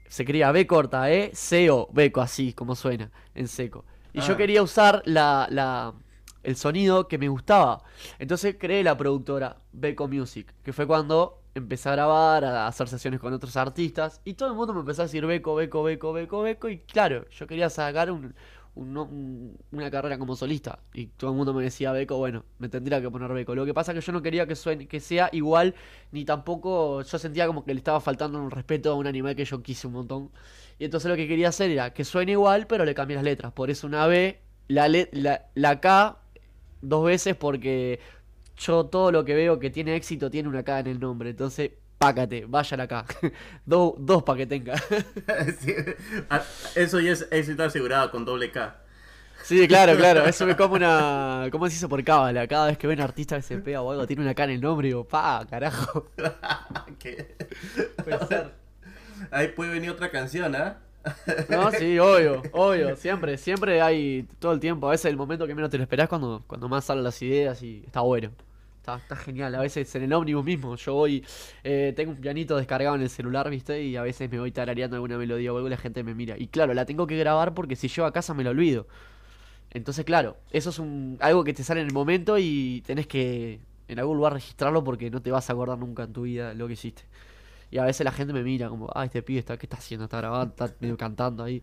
se 0.08 0.22
escribía 0.22 0.52
B 0.52 0.66
corta, 0.66 1.10
E, 1.10 1.30
C, 1.34 1.70
O, 1.70 1.88
Beco, 1.92 2.20
así 2.20 2.52
como 2.52 2.74
suena, 2.74 3.10
en 3.34 3.48
seco. 3.48 3.84
Y 4.12 4.20
yo 4.20 4.34
ah. 4.34 4.36
quería 4.36 4.62
usar 4.62 5.02
la, 5.04 5.46
la, 5.50 5.94
el 6.42 6.56
sonido 6.56 7.08
que 7.08 7.18
me 7.18 7.28
gustaba. 7.28 7.82
Entonces 8.18 8.56
creé 8.58 8.82
la 8.82 8.96
productora 8.96 9.58
Beco 9.72 10.08
Music, 10.08 10.54
que 10.62 10.72
fue 10.72 10.86
cuando 10.86 11.42
empecé 11.56 11.88
a 11.88 11.92
grabar, 11.92 12.44
a 12.44 12.66
hacer 12.66 12.88
sesiones 12.88 13.18
con 13.18 13.32
otros 13.32 13.56
artistas. 13.56 14.20
Y 14.24 14.34
todo 14.34 14.48
el 14.50 14.54
mundo 14.54 14.74
me 14.74 14.80
empezó 14.80 15.02
a 15.02 15.06
decir 15.06 15.26
Beco, 15.26 15.54
Beco, 15.54 15.82
Beco, 15.82 16.12
Beco, 16.12 16.42
Beco. 16.42 16.68
Y 16.68 16.78
claro, 16.78 17.28
yo 17.30 17.46
quería 17.46 17.70
sacar 17.70 18.10
un, 18.10 18.34
una 18.76 19.90
carrera 19.90 20.18
como 20.18 20.36
solista. 20.36 20.78
Y 20.92 21.06
todo 21.06 21.30
el 21.30 21.36
mundo 21.36 21.54
me 21.54 21.62
decía 21.62 21.92
Beco, 21.92 22.18
bueno, 22.18 22.44
me 22.58 22.68
tendría 22.68 23.00
que 23.00 23.10
poner 23.10 23.32
Beco. 23.32 23.54
Lo 23.54 23.64
que 23.64 23.74
pasa 23.74 23.92
es 23.92 23.98
que 23.98 24.06
yo 24.06 24.12
no 24.12 24.22
quería 24.22 24.46
que 24.46 24.54
suene, 24.54 24.86
que 24.86 25.00
sea 25.00 25.30
igual, 25.32 25.74
ni 26.12 26.24
tampoco 26.24 27.02
yo 27.02 27.18
sentía 27.18 27.46
como 27.46 27.64
que 27.64 27.72
le 27.72 27.78
estaba 27.78 28.00
faltando 28.00 28.38
un 28.38 28.50
respeto 28.50 28.92
a 28.92 28.94
un 28.94 29.06
animal 29.06 29.34
que 29.34 29.44
yo 29.44 29.62
quise 29.62 29.86
un 29.86 29.94
montón. 29.94 30.30
Y 30.78 30.84
entonces 30.84 31.08
lo 31.08 31.16
que 31.16 31.26
quería 31.26 31.48
hacer 31.48 31.70
era 31.70 31.92
que 31.94 32.04
suene 32.04 32.32
igual, 32.32 32.66
pero 32.66 32.84
le 32.84 32.94
cambié 32.94 33.16
las 33.16 33.24
letras. 33.24 33.52
Por 33.52 33.70
eso 33.70 33.86
una 33.86 34.06
B, 34.06 34.38
la, 34.68 34.88
la, 34.88 35.46
la 35.54 35.80
K 35.80 36.18
dos 36.82 37.04
veces 37.06 37.34
porque 37.34 37.98
yo 38.58 38.86
todo 38.86 39.10
lo 39.10 39.24
que 39.24 39.34
veo 39.34 39.58
que 39.58 39.70
tiene 39.70 39.96
éxito 39.96 40.30
tiene 40.30 40.48
una 40.48 40.62
K 40.62 40.80
en 40.80 40.86
el 40.88 41.00
nombre. 41.00 41.30
Entonces 41.30 41.72
pácate, 41.98 42.44
vayan 42.46 42.80
acá. 42.80 43.04
dos 43.66 44.22
para 44.22 44.38
que 44.38 44.46
tenga. 44.46 44.74
Eso 46.74 47.00
ya 47.00 47.12
es 47.12 47.26
éxito 47.30 47.64
asegurado 47.64 48.10
con 48.10 48.24
doble 48.24 48.50
K. 48.50 48.82
Sí, 49.42 49.68
claro, 49.68 49.96
claro. 49.96 50.24
Eso 50.24 50.46
me 50.46 50.56
como 50.56 50.74
una. 50.74 51.48
¿Cómo 51.52 51.68
se 51.68 51.76
hizo 51.76 51.88
por 51.88 52.02
cábala? 52.02 52.46
Cada 52.48 52.66
vez 52.66 52.78
que 52.78 52.86
ven 52.86 53.00
artista 53.00 53.36
que 53.36 53.42
se 53.42 53.58
pega 53.58 53.80
o 53.82 53.90
algo, 53.90 54.06
tiene 54.06 54.22
una 54.22 54.34
K 54.34 54.44
en 54.44 54.50
el 54.50 54.60
nombre 54.60 54.88
y 54.88 54.90
digo, 54.90 55.04
pa, 55.04 55.46
carajo. 55.48 56.10
¿Qué? 56.98 57.36
Puede 58.02 58.26
ser. 58.26 58.50
Ahí 59.30 59.48
puede 59.48 59.70
venir 59.70 59.90
otra 59.90 60.10
canción, 60.10 60.54
¿ah? 60.56 60.78
No, 61.48 61.70
sí, 61.70 61.98
obvio, 62.00 62.42
obvio, 62.52 62.96
siempre, 62.96 63.38
siempre 63.38 63.80
hay 63.80 64.26
todo 64.40 64.52
el 64.52 64.58
tiempo, 64.58 64.88
a 64.88 64.90
veces 64.90 65.06
el 65.06 65.16
momento 65.16 65.46
que 65.46 65.54
menos 65.54 65.70
te 65.70 65.76
lo 65.76 65.84
esperás 65.84 66.08
cuando, 66.08 66.42
cuando 66.48 66.68
más 66.68 66.84
salen 66.84 67.04
las 67.04 67.22
ideas 67.22 67.62
y 67.62 67.84
está 67.86 68.00
bueno. 68.00 68.32
Está, 68.94 69.16
genial. 69.16 69.54
A 69.54 69.60
veces 69.60 69.92
en 69.94 70.04
el 70.04 70.12
ómnibus 70.12 70.44
mismo, 70.44 70.76
yo 70.76 70.94
voy, 70.94 71.24
eh, 71.64 71.92
tengo 71.96 72.12
un 72.12 72.18
pianito 72.18 72.56
descargado 72.56 72.94
en 72.94 73.02
el 73.02 73.10
celular, 73.10 73.50
¿viste? 73.50 73.82
Y 73.82 73.96
a 73.96 74.02
veces 74.02 74.30
me 74.30 74.38
voy 74.38 74.52
tarareando 74.52 74.96
alguna 74.96 75.18
melodía 75.18 75.52
o 75.52 75.56
algo 75.56 75.66
y 75.66 75.70
la 75.70 75.76
gente 75.76 76.04
me 76.04 76.14
mira. 76.14 76.36
Y 76.38 76.46
claro, 76.48 76.72
la 76.74 76.86
tengo 76.86 77.06
que 77.06 77.18
grabar 77.18 77.54
porque 77.54 77.74
si 77.74 77.88
llego 77.88 78.06
a 78.06 78.12
casa 78.12 78.34
me 78.34 78.44
lo 78.44 78.50
olvido. 78.50 78.86
Entonces, 79.70 80.04
claro, 80.04 80.36
eso 80.52 80.70
es 80.70 80.78
un, 80.78 81.18
algo 81.20 81.44
que 81.44 81.52
te 81.52 81.64
sale 81.64 81.80
en 81.80 81.88
el 81.88 81.92
momento 81.92 82.38
y 82.38 82.82
tenés 82.86 83.06
que 83.06 83.60
en 83.88 83.98
algún 83.98 84.16
lugar 84.16 84.32
registrarlo 84.32 84.82
porque 84.82 85.10
no 85.10 85.20
te 85.20 85.30
vas 85.30 85.50
a 85.50 85.52
acordar 85.52 85.78
nunca 85.78 86.04
en 86.04 86.12
tu 86.12 86.22
vida 86.22 86.54
lo 86.54 86.66
que 86.66 86.74
hiciste. 86.74 87.02
Y 87.70 87.78
a 87.78 87.84
veces 87.84 88.04
la 88.04 88.12
gente 88.12 88.32
me 88.32 88.42
mira 88.42 88.68
como, 88.68 88.88
ah, 88.94 89.04
este 89.04 89.22
pibe 89.22 89.40
está, 89.40 89.56
¿qué 89.56 89.66
está 89.66 89.76
haciendo? 89.76 90.04
Está 90.04 90.18
grabando, 90.18 90.54
está 90.54 90.74
medio 90.80 90.96
cantando 90.96 91.42
ahí. 91.42 91.62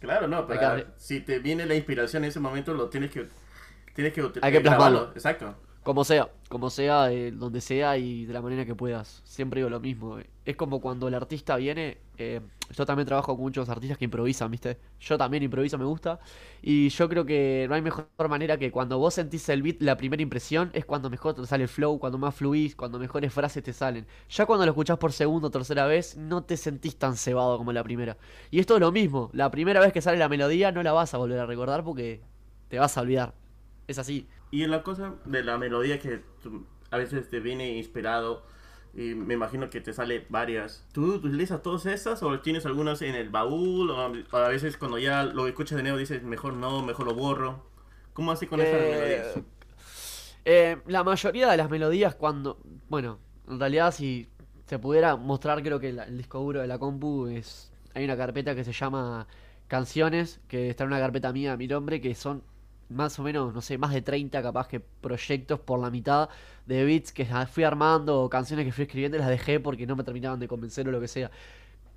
Claro, 0.00 0.26
no, 0.26 0.46
pero 0.46 0.86
si 0.96 1.20
te 1.20 1.38
viene 1.38 1.66
la 1.66 1.74
inspiración 1.74 2.24
en 2.24 2.30
ese 2.30 2.40
momento 2.40 2.72
lo 2.74 2.88
tienes 2.88 3.10
que 3.10 3.26
tienes 3.94 4.12
que 4.12 4.22
hay 4.40 4.52
que 4.52 4.60
plasmarlo. 4.60 5.12
Exacto. 5.14 5.54
Como 5.82 6.04
sea, 6.04 6.30
como 6.50 6.68
sea, 6.68 7.08
donde 7.32 7.62
sea 7.62 7.96
y 7.96 8.26
de 8.26 8.34
la 8.34 8.42
manera 8.42 8.66
que 8.66 8.74
puedas. 8.74 9.22
Siempre 9.24 9.60
digo 9.60 9.70
lo 9.70 9.80
mismo. 9.80 10.18
Es 10.44 10.54
como 10.56 10.78
cuando 10.80 11.08
el 11.08 11.14
artista 11.14 11.56
viene. 11.56 11.96
Eh, 12.18 12.42
yo 12.76 12.84
también 12.84 13.06
trabajo 13.06 13.34
con 13.34 13.40
muchos 13.42 13.66
artistas 13.70 13.96
que 13.96 14.04
improvisan, 14.04 14.50
¿viste? 14.50 14.78
Yo 15.00 15.16
también 15.16 15.42
improviso, 15.42 15.78
me 15.78 15.86
gusta. 15.86 16.20
Y 16.60 16.90
yo 16.90 17.08
creo 17.08 17.24
que 17.24 17.64
no 17.66 17.74
hay 17.74 17.80
mejor 17.80 18.06
manera 18.28 18.58
que 18.58 18.70
cuando 18.70 18.98
vos 18.98 19.14
sentís 19.14 19.48
el 19.48 19.62
beat, 19.62 19.80
la 19.80 19.96
primera 19.96 20.22
impresión 20.22 20.70
es 20.74 20.84
cuando 20.84 21.08
mejor 21.08 21.34
te 21.34 21.46
sale 21.46 21.62
el 21.62 21.68
flow, 21.70 21.98
cuando 21.98 22.18
más 22.18 22.34
fluís, 22.34 22.76
cuando 22.76 22.98
mejores 22.98 23.32
frases 23.32 23.62
te 23.62 23.72
salen. 23.72 24.06
Ya 24.28 24.44
cuando 24.44 24.66
lo 24.66 24.72
escuchás 24.72 24.98
por 24.98 25.12
segunda 25.12 25.48
o 25.48 25.50
tercera 25.50 25.86
vez, 25.86 26.14
no 26.18 26.42
te 26.44 26.58
sentís 26.58 26.96
tan 26.96 27.16
cebado 27.16 27.56
como 27.56 27.72
la 27.72 27.82
primera. 27.82 28.18
Y 28.50 28.60
esto 28.60 28.74
es 28.74 28.80
lo 28.80 28.92
mismo. 28.92 29.30
La 29.32 29.50
primera 29.50 29.80
vez 29.80 29.94
que 29.94 30.02
sale 30.02 30.18
la 30.18 30.28
melodía 30.28 30.72
no 30.72 30.82
la 30.82 30.92
vas 30.92 31.14
a 31.14 31.18
volver 31.18 31.38
a 31.38 31.46
recordar 31.46 31.82
porque 31.84 32.20
te 32.68 32.78
vas 32.78 32.96
a 32.98 33.00
olvidar. 33.00 33.34
Es 33.88 33.98
así. 33.98 34.28
Y 34.50 34.64
en 34.64 34.70
la 34.70 34.82
cosa 34.82 35.14
de 35.24 35.44
la 35.44 35.58
melodía 35.58 35.98
que 35.98 36.20
a 36.90 36.96
veces 36.96 37.28
te 37.28 37.40
viene 37.40 37.76
inspirado 37.76 38.42
y 38.94 39.14
me 39.14 39.34
imagino 39.34 39.70
que 39.70 39.80
te 39.80 39.92
sale 39.92 40.26
varias. 40.28 40.84
¿Tú 40.92 41.14
utilizas 41.14 41.62
todas 41.62 41.86
esas 41.86 42.22
o 42.22 42.40
tienes 42.40 42.66
algunas 42.66 43.02
en 43.02 43.14
el 43.14 43.28
baúl? 43.30 43.90
O 43.90 44.36
a 44.36 44.48
veces 44.48 44.76
cuando 44.76 44.98
ya 44.98 45.22
lo 45.24 45.46
escuchas 45.46 45.76
de 45.76 45.82
nuevo 45.82 45.98
dices, 45.98 46.22
mejor 46.22 46.54
no, 46.54 46.82
mejor 46.82 47.06
lo 47.06 47.14
borro. 47.14 47.64
¿Cómo 48.12 48.32
hace 48.32 48.48
con 48.48 48.60
esas 48.60 48.80
melodías? 48.80 49.38
Eh, 50.44 50.78
la 50.86 51.04
mayoría 51.04 51.48
de 51.48 51.56
las 51.56 51.70
melodías 51.70 52.14
cuando... 52.16 52.58
Bueno, 52.88 53.18
en 53.48 53.60
realidad 53.60 53.92
si 53.92 54.28
se 54.66 54.78
pudiera 54.78 55.16
mostrar 55.16 55.62
creo 55.62 55.78
que 55.78 55.90
el 55.90 56.16
disco 56.16 56.40
duro 56.40 56.60
de 56.60 56.66
la 56.66 56.78
compu 56.78 57.26
es... 57.28 57.70
Hay 57.94 58.04
una 58.04 58.16
carpeta 58.16 58.54
que 58.54 58.64
se 58.64 58.72
llama 58.72 59.26
canciones, 59.68 60.40
que 60.48 60.70
está 60.70 60.84
en 60.84 60.88
una 60.88 60.98
carpeta 60.98 61.32
mía 61.32 61.52
a 61.52 61.56
mi 61.56 61.68
nombre, 61.68 62.00
que 62.00 62.14
son 62.14 62.42
más 62.90 63.18
o 63.18 63.22
menos, 63.22 63.54
no 63.54 63.60
sé, 63.62 63.78
más 63.78 63.92
de 63.92 64.02
30 64.02 64.42
capaz 64.42 64.68
que 64.68 64.80
proyectos 64.80 65.60
por 65.60 65.80
la 65.80 65.90
mitad 65.90 66.28
de 66.66 66.84
beats 66.84 67.12
que 67.12 67.26
fui 67.50 67.64
armando 67.64 68.22
o 68.22 68.28
canciones 68.30 68.66
que 68.66 68.72
fui 68.72 68.82
escribiendo 68.84 69.16
y 69.16 69.20
las 69.20 69.28
dejé 69.28 69.60
porque 69.60 69.86
no 69.86 69.96
me 69.96 70.04
terminaban 70.04 70.40
de 70.40 70.48
convencer 70.48 70.88
o 70.88 70.90
lo 70.90 71.00
que 71.00 71.08
sea. 71.08 71.30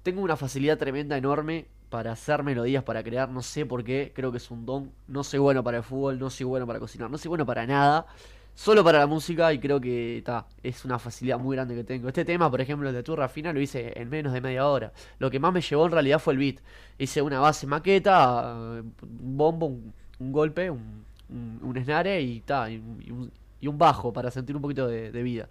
Tengo 0.04 0.22
una 0.22 0.38
facilidad 0.38 0.78
tremenda, 0.78 1.18
enorme 1.18 1.66
para 1.90 2.12
hacer 2.12 2.44
melodías, 2.44 2.84
para 2.84 3.04
crear, 3.04 3.30
no 3.30 3.42
sé 3.42 3.66
por 3.66 3.84
qué, 3.84 4.12
creo 4.16 4.32
que 4.32 4.38
es 4.38 4.52
un 4.52 4.66
don. 4.66 4.92
No 5.08 5.24
soy 5.24 5.40
bueno 5.40 5.64
para 5.64 5.78
el 5.78 5.84
fútbol, 5.84 6.20
no 6.20 6.30
soy 6.30 6.46
bueno 6.46 6.68
para 6.68 6.80
cocinar, 6.80 7.10
no 7.10 7.18
soy 7.18 7.30
bueno 7.30 7.46
para 7.46 7.66
nada. 7.66 8.08
Solo 8.56 8.84
para 8.84 9.00
la 9.00 9.08
música 9.08 9.52
y 9.52 9.60
creo 9.60 9.82
que 9.82 10.20
está 10.20 10.46
es 10.62 10.86
una 10.86 11.00
facilidad 11.00 11.40
muy 11.40 11.56
grande 11.56 11.74
que 11.76 11.84
tengo. 11.84 12.08
Este 12.08 12.24
tema, 12.24 12.52
por 12.52 12.62
ejemplo, 12.62 12.88
el 12.88 12.94
de 12.94 13.02
tu 13.02 13.16
Rafina, 13.16 13.52
lo 13.52 13.60
hice 13.60 14.00
en 14.00 14.10
menos 14.10 14.32
de 14.32 14.42
media 14.42 14.68
hora. 14.68 14.94
Lo 15.18 15.32
que 15.32 15.40
más 15.40 15.52
me 15.52 15.62
llevó 15.62 15.86
en 15.88 15.92
realidad 15.92 16.20
fue 16.20 16.34
el 16.34 16.40
beat. 16.40 16.58
Hice 17.00 17.24
una 17.24 17.40
base 17.40 17.66
maqueta, 17.66 18.54
un 18.54 18.94
bombo, 19.38 19.66
un 19.66 19.94
un 20.20 20.32
golpe, 20.32 20.70
un, 20.70 21.06
un, 21.30 21.78
y, 21.78 22.40
ta, 22.42 22.70
y, 22.70 22.78
un, 22.78 23.32
y, 23.60 23.68
un, 23.68 23.78
bajo 23.78 24.14
para 24.14 24.32
sentir 24.32 24.56
un 24.56 24.62
poquito 24.62 24.88
de, 24.88 25.24
vida. 25.24 25.48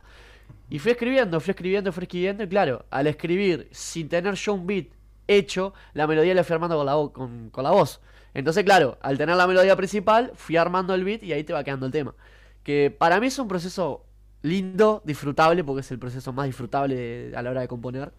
Y 0.71 0.79
fui 0.79 0.93
escribiendo, 0.93 1.41
fui 1.41 1.51
escribiendo, 1.51 1.93
fui 1.93 2.03
escribiendo 2.05 2.45
y 2.45 2.49
claro, 2.49 2.85
al 2.91 3.07
escribir 3.07 3.69
sin 3.71 4.09
tener 4.09 4.35
yo 4.35 4.55
un 4.55 4.67
beat 4.67 4.87
hecho, 5.27 5.75
la 5.95 6.07
melodía 6.07 6.35
la 6.35 6.45
fui 6.45 6.55
armando 6.55 6.77
con 6.77 6.87
la, 6.87 7.13
con, 7.13 7.51
con 7.51 7.65
la 7.65 7.71
voz. 7.71 8.01
Entonces, 8.35 8.65
claro, 8.65 8.99
al 9.03 9.19
tener 9.19 9.37
la 9.37 9.47
melodía 9.47 9.77
principal, 9.77 10.33
fui 10.35 10.57
armando 10.57 10.95
el 10.95 11.05
beat 11.05 11.23
y 11.23 11.33
ahí 11.33 11.45
te 11.45 11.53
va 11.53 11.65
quedando 11.65 11.87
el 11.87 11.93
tema. 11.93 12.15
Que 12.63 12.91
para 12.91 13.21
mí 13.21 13.27
es 13.27 13.39
un 13.39 13.49
proceso 13.49 14.05
lindo, 14.43 15.03
disfrutable, 15.05 15.65
porque 15.65 15.81
es 15.81 15.91
el 15.91 15.99
proceso 15.99 16.33
más 16.33 16.47
disfrutable 16.47 17.33
a 17.35 17.43
la 17.43 17.51
hora 17.51 17.61
de 17.61 17.69
componer. 17.69 18.13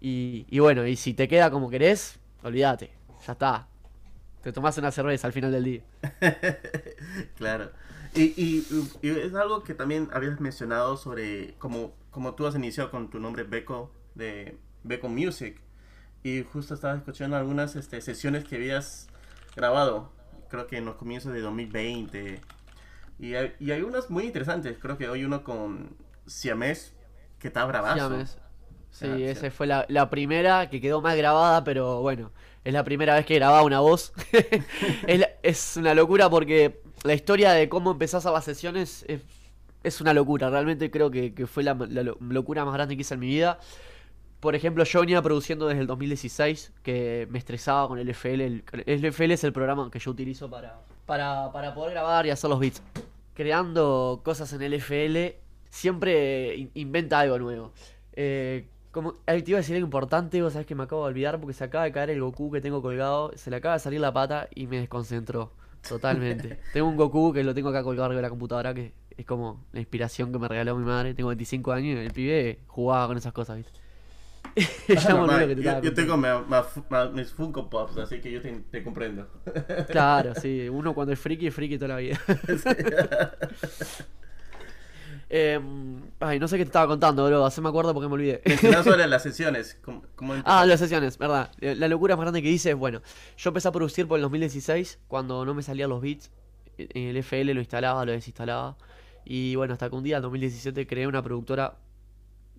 Y, 0.00 0.46
y 0.50 0.58
bueno, 0.58 0.86
y 0.86 0.96
si 0.96 1.14
te 1.14 1.28
queda 1.28 1.50
como 1.50 1.70
querés, 1.70 2.18
olvídate, 2.42 2.90
ya 3.26 3.32
está. 3.32 3.68
Te 4.42 4.52
tomas 4.52 4.76
una 4.78 4.90
cerveza 4.90 5.28
al 5.28 5.32
final 5.32 5.52
del 5.52 5.64
día. 5.64 5.82
claro. 7.36 7.70
Y, 8.14 8.64
es 9.02 9.34
algo 9.34 9.62
que 9.62 9.72
también 9.72 10.08
habías 10.12 10.40
mencionado 10.40 10.96
sobre 10.96 11.54
como, 11.58 11.94
como 12.10 12.34
tú 12.34 12.46
has 12.46 12.54
iniciado 12.54 12.90
con 12.90 13.08
tu 13.08 13.18
nombre 13.20 13.44
Beco 13.44 13.92
de 14.14 14.58
Beco 14.82 15.08
Music. 15.08 15.60
Y 16.24 16.42
justo 16.42 16.74
estabas 16.74 16.98
escuchando 16.98 17.36
algunas 17.36 17.76
este, 17.76 18.00
sesiones 18.00 18.44
que 18.44 18.56
habías 18.56 19.08
grabado, 19.56 20.12
creo 20.48 20.66
que 20.66 20.76
en 20.76 20.84
los 20.84 20.96
comienzos 20.96 21.32
de 21.32 21.40
2020. 21.40 22.40
Y 23.18 23.34
hay, 23.34 23.54
y 23.60 23.70
hay 23.70 23.82
unas 23.82 24.10
muy 24.10 24.24
interesantes. 24.24 24.76
Creo 24.78 24.98
que 24.98 25.08
hoy 25.08 25.24
uno 25.24 25.44
con 25.44 25.96
Siamés, 26.26 26.94
que 27.38 27.48
está 27.48 27.64
grabado. 27.66 27.94
Siamés. 27.94 28.38
Sí, 28.90 29.06
esa 29.24 29.50
fue 29.50 29.66
la, 29.66 29.86
la 29.88 30.10
primera 30.10 30.68
que 30.68 30.80
quedó 30.80 31.00
más 31.00 31.16
grabada, 31.16 31.64
pero 31.64 32.02
bueno 32.02 32.30
es 32.64 32.72
la 32.72 32.84
primera 32.84 33.14
vez 33.14 33.26
que 33.26 33.34
grababa 33.34 33.62
una 33.62 33.80
voz. 33.80 34.12
es, 35.42 35.76
una 35.76 35.94
locura 35.94 36.30
porque 36.30 36.80
la 37.02 37.14
historia 37.14 37.52
de 37.52 37.68
cómo 37.68 37.90
empezás 37.90 38.26
a 38.26 38.30
las 38.30 38.44
sesiones 38.44 39.04
es, 39.82 40.00
una 40.00 40.14
locura. 40.14 40.48
Realmente 40.50 40.90
creo 40.90 41.10
que, 41.10 41.46
fue 41.46 41.62
la, 41.62 41.74
locura 41.74 42.64
más 42.64 42.74
grande 42.74 42.96
que 42.96 43.02
hice 43.02 43.14
en 43.14 43.20
mi 43.20 43.26
vida. 43.26 43.58
Por 44.40 44.54
ejemplo, 44.54 44.82
yo 44.84 45.00
venía 45.00 45.22
produciendo 45.22 45.68
desde 45.68 45.82
el 45.82 45.86
2016, 45.86 46.72
que 46.82 47.28
me 47.30 47.38
estresaba 47.38 47.86
con 47.88 47.98
el 47.98 48.08
FL. 48.08 48.64
El, 48.86 49.04
FL 49.04 49.34
es 49.34 49.44
el 49.44 49.52
programa 49.52 49.88
que 49.90 49.98
yo 49.98 50.10
utilizo 50.10 50.50
para, 50.50 50.80
para, 51.06 51.52
para 51.52 51.74
poder 51.74 51.92
grabar 51.92 52.26
y 52.26 52.30
hacer 52.30 52.50
los 52.50 52.58
beats. 52.58 52.82
Creando 53.34 54.20
cosas 54.24 54.52
en 54.52 54.62
el 54.62 54.74
FL, 54.74 55.36
siempre 55.70 56.70
inventa 56.74 57.20
algo 57.20 57.38
nuevo. 57.38 57.72
Eh, 58.14 58.66
como, 58.92 59.14
te 59.14 59.42
iba 59.46 59.58
a 59.58 59.62
decir 59.62 59.74
algo 59.74 59.86
importante, 59.86 60.40
vos 60.42 60.52
sabés 60.52 60.66
que 60.66 60.74
me 60.74 60.84
acabo 60.84 61.02
de 61.04 61.08
olvidar 61.08 61.40
porque 61.40 61.54
se 61.54 61.64
acaba 61.64 61.84
de 61.84 61.92
caer 61.92 62.10
el 62.10 62.20
Goku 62.20 62.52
que 62.52 62.60
tengo 62.60 62.82
colgado, 62.82 63.32
se 63.36 63.50
le 63.50 63.56
acaba 63.56 63.74
de 63.74 63.80
salir 63.80 64.00
la 64.00 64.12
pata 64.12 64.48
y 64.54 64.66
me 64.66 64.78
desconcentró. 64.78 65.52
Totalmente. 65.86 66.60
tengo 66.72 66.88
un 66.88 66.96
Goku 66.96 67.32
que 67.32 67.42
lo 67.42 67.54
tengo 67.54 67.70
acá 67.70 67.82
colgado 67.82 68.04
arriba 68.04 68.18
de 68.18 68.22
la 68.22 68.30
computadora 68.30 68.74
que 68.74 68.92
es 69.16 69.26
como 69.26 69.64
la 69.72 69.80
inspiración 69.80 70.30
que 70.30 70.38
me 70.38 70.46
regaló 70.46 70.76
mi 70.76 70.84
madre. 70.84 71.14
Tengo 71.14 71.28
25 71.28 71.72
años 71.72 71.98
y 71.98 72.04
el 72.04 72.12
pibe 72.12 72.60
jugaba 72.66 73.06
con 73.08 73.16
esas 73.16 73.32
cosas, 73.32 73.56
¿viste? 73.56 73.72
yo, 75.82 75.94
tengo 75.94 76.18
mis 77.14 77.32
Funko 77.32 77.70
Pops, 77.70 77.96
así 77.96 78.20
que 78.20 78.30
yo 78.30 78.40
te, 78.42 78.82
comprendo. 78.82 79.26
claro, 79.88 80.34
sí. 80.40 80.68
Uno 80.68 80.94
cuando 80.94 81.14
es 81.14 81.18
friki 81.18 81.46
es 81.46 81.54
friki 81.54 81.78
toda 81.78 81.88
la 81.88 81.96
vida. 81.96 82.20
Eh, 85.34 85.58
ay, 86.20 86.38
no 86.38 86.46
sé 86.46 86.58
qué 86.58 86.64
te 86.64 86.68
estaba 86.68 86.86
contando, 86.86 87.26
bro. 87.26 87.50
Se 87.50 87.62
me 87.62 87.70
acuerdo 87.70 87.94
porque 87.94 88.06
me 88.06 88.14
olvidé. 88.14 88.42
sobre 88.84 89.06
las 89.06 89.22
sesiones. 89.22 89.80
ah, 90.44 90.66
las 90.66 90.78
sesiones, 90.78 91.16
verdad. 91.16 91.50
Eh, 91.62 91.74
la 91.74 91.88
locura 91.88 92.16
más 92.16 92.24
grande 92.24 92.42
que 92.42 92.50
hice 92.50 92.72
es, 92.72 92.76
bueno, 92.76 93.00
yo 93.38 93.48
empecé 93.48 93.66
a 93.66 93.72
producir 93.72 94.06
por 94.06 94.18
el 94.18 94.22
2016, 94.22 94.98
cuando 95.08 95.46
no 95.46 95.54
me 95.54 95.62
salían 95.62 95.88
los 95.88 96.02
beats. 96.02 96.30
En 96.76 97.08
el 97.08 97.16
FL 97.16 97.54
lo 97.54 97.60
instalaba, 97.60 98.04
lo 98.04 98.12
desinstalaba. 98.12 98.76
Y 99.24 99.56
bueno, 99.56 99.72
hasta 99.72 99.88
que 99.88 99.96
un 99.96 100.02
día, 100.02 100.16
en 100.16 100.22
2017, 100.22 100.86
creé 100.86 101.06
una 101.06 101.22
productora 101.22 101.78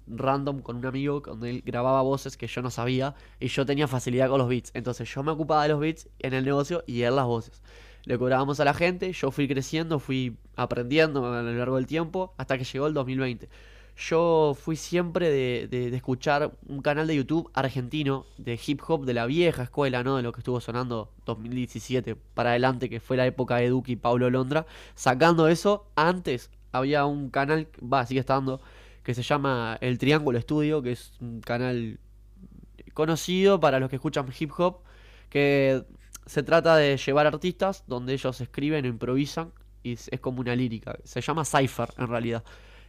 random 0.07 0.61
con 0.61 0.77
un 0.77 0.85
amigo 0.87 1.21
donde 1.21 1.51
él 1.51 1.63
grababa 1.63 2.01
voces 2.01 2.37
que 2.37 2.47
yo 2.47 2.63
no 2.63 2.71
sabía 2.71 3.13
y 3.39 3.49
yo 3.49 3.67
tenía 3.67 3.87
facilidad 3.87 4.29
con 4.29 4.39
los 4.39 4.49
beats. 4.49 4.71
Entonces 4.73 5.13
yo 5.13 5.21
me 5.21 5.31
ocupaba 5.31 5.61
de 5.61 5.69
los 5.69 5.79
beats 5.79 6.09
en 6.17 6.33
el 6.33 6.43
negocio 6.43 6.83
y 6.87 7.03
él 7.03 7.15
las 7.15 7.25
voces 7.25 7.61
le 8.05 8.17
cobrábamos 8.17 8.59
a 8.59 8.65
la 8.65 8.73
gente, 8.73 9.13
yo 9.13 9.31
fui 9.31 9.47
creciendo, 9.47 9.99
fui 9.99 10.37
aprendiendo 10.55 11.25
a 11.25 11.41
lo 11.41 11.53
largo 11.53 11.77
del 11.77 11.87
tiempo, 11.87 12.33
hasta 12.37 12.57
que 12.57 12.63
llegó 12.63 12.87
el 12.87 12.93
2020. 12.93 13.47
Yo 13.95 14.57
fui 14.59 14.75
siempre 14.75 15.29
de, 15.29 15.95
escuchar 15.95 16.51
un 16.67 16.81
canal 16.81 17.05
de 17.05 17.15
YouTube 17.15 17.49
argentino 17.53 18.25
de 18.37 18.59
hip 18.65 18.81
hop 18.87 19.05
de 19.05 19.13
la 19.13 19.27
vieja 19.27 19.63
escuela, 19.63 20.03
¿no? 20.03 20.17
De 20.17 20.23
lo 20.23 20.31
que 20.31 20.39
estuvo 20.39 20.59
sonando 20.59 21.11
2017 21.25 22.15
para 22.15 22.51
adelante, 22.51 22.89
que 22.89 22.99
fue 22.99 23.17
la 23.17 23.25
época 23.27 23.57
de 23.57 23.69
Duque 23.69 23.91
y 23.91 23.95
Pablo 23.95 24.29
Londra. 24.31 24.65
Sacando 24.95 25.47
eso, 25.47 25.85
antes 25.95 26.49
había 26.71 27.05
un 27.05 27.29
canal, 27.29 27.67
va, 27.81 28.05
sigue 28.05 28.19
estando, 28.19 28.61
que 29.03 29.13
se 29.13 29.21
llama 29.21 29.77
El 29.79 29.99
Triángulo 29.99 30.39
Estudio, 30.39 30.81
que 30.81 30.93
es 30.93 31.13
un 31.21 31.41
canal 31.41 31.99
conocido 32.95 33.59
para 33.59 33.79
los 33.79 33.89
que 33.89 33.97
escuchan 33.97 34.27
hip 34.37 34.51
hop, 34.57 34.79
que 35.29 35.83
se 36.25 36.43
trata 36.43 36.75
de 36.75 36.97
llevar 36.97 37.27
artistas 37.27 37.83
donde 37.87 38.13
ellos 38.13 38.39
escriben 38.41 38.85
improvisan 38.85 39.51
y 39.83 39.93
es, 39.93 40.09
como 40.21 40.39
una 40.41 40.55
lírica. 40.55 40.97
Se 41.03 41.21
llama 41.21 41.43
Cypher 41.45 41.89
en 41.97 42.07
realidad. 42.07 42.43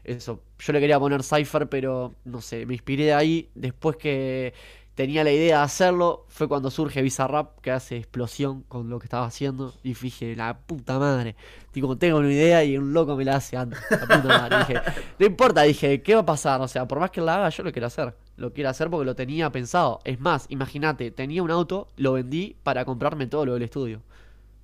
Eso. 0.05 0.43
Yo 0.59 0.73
le 0.73 0.81
quería 0.81 0.99
poner 1.01 1.23
Cypher, 1.23 1.69
pero 1.69 2.15
no 2.25 2.41
sé, 2.41 2.67
me 2.67 2.75
inspiré 2.75 3.07
de 3.07 3.15
ahí. 3.15 3.51
Después 3.55 3.97
que 3.97 4.55
tenía 4.95 5.25
la 5.25 5.33
idea 5.33 5.59
de 5.59 5.65
hacerlo, 5.65 6.27
fue 6.29 6.47
cuando 6.47 6.71
surge 6.71 7.03
Bizarrap, 7.03 7.59
que 7.61 7.73
hace 7.73 7.97
explosión 7.97 8.63
con 8.63 8.89
lo 8.91 8.99
que 9.01 9.07
estaba 9.07 9.27
haciendo. 9.27 9.75
Y 9.83 9.95
dije, 9.95 10.37
la 10.37 10.59
puta 10.59 10.99
madre. 10.99 11.35
Digo, 11.73 11.97
tengo 11.97 12.19
una 12.19 12.33
idea 12.33 12.63
y 12.65 12.79
un 12.79 12.93
loco 12.93 13.17
me 13.17 13.25
la 13.25 13.37
hace 13.37 13.57
antes. 13.57 13.81
La 13.91 14.01
puta 14.01 14.23
madre. 14.23 14.59
dije, 14.59 14.81
no 15.19 15.27
importa, 15.27 15.63
dije, 15.63 16.03
¿qué 16.03 16.15
va 16.15 16.21
a 16.21 16.27
pasar? 16.27 16.61
O 16.61 16.69
sea, 16.69 16.87
por 16.87 17.01
más 17.01 17.11
que 17.11 17.21
la 17.21 17.37
haga, 17.37 17.49
yo 17.49 17.65
lo 17.65 17.73
quiero 17.73 17.89
hacer 17.89 18.15
lo 18.37 18.53
quiero 18.53 18.71
hacer 18.71 18.91
porque 18.91 19.05
lo 19.07 19.15
tenía 19.15 19.51
pensado. 19.51 20.01
Es 20.05 20.21
más, 20.21 20.47
imagínate, 20.49 21.11
tenía 21.11 21.43
un 21.43 21.51
auto, 21.51 21.89
lo 21.97 22.13
vendí 22.15 22.57
para 22.63 22.85
comprarme 22.85 23.27
todo 23.27 23.47
lo 23.47 23.55
del 23.55 23.63
estudio. 23.63 24.03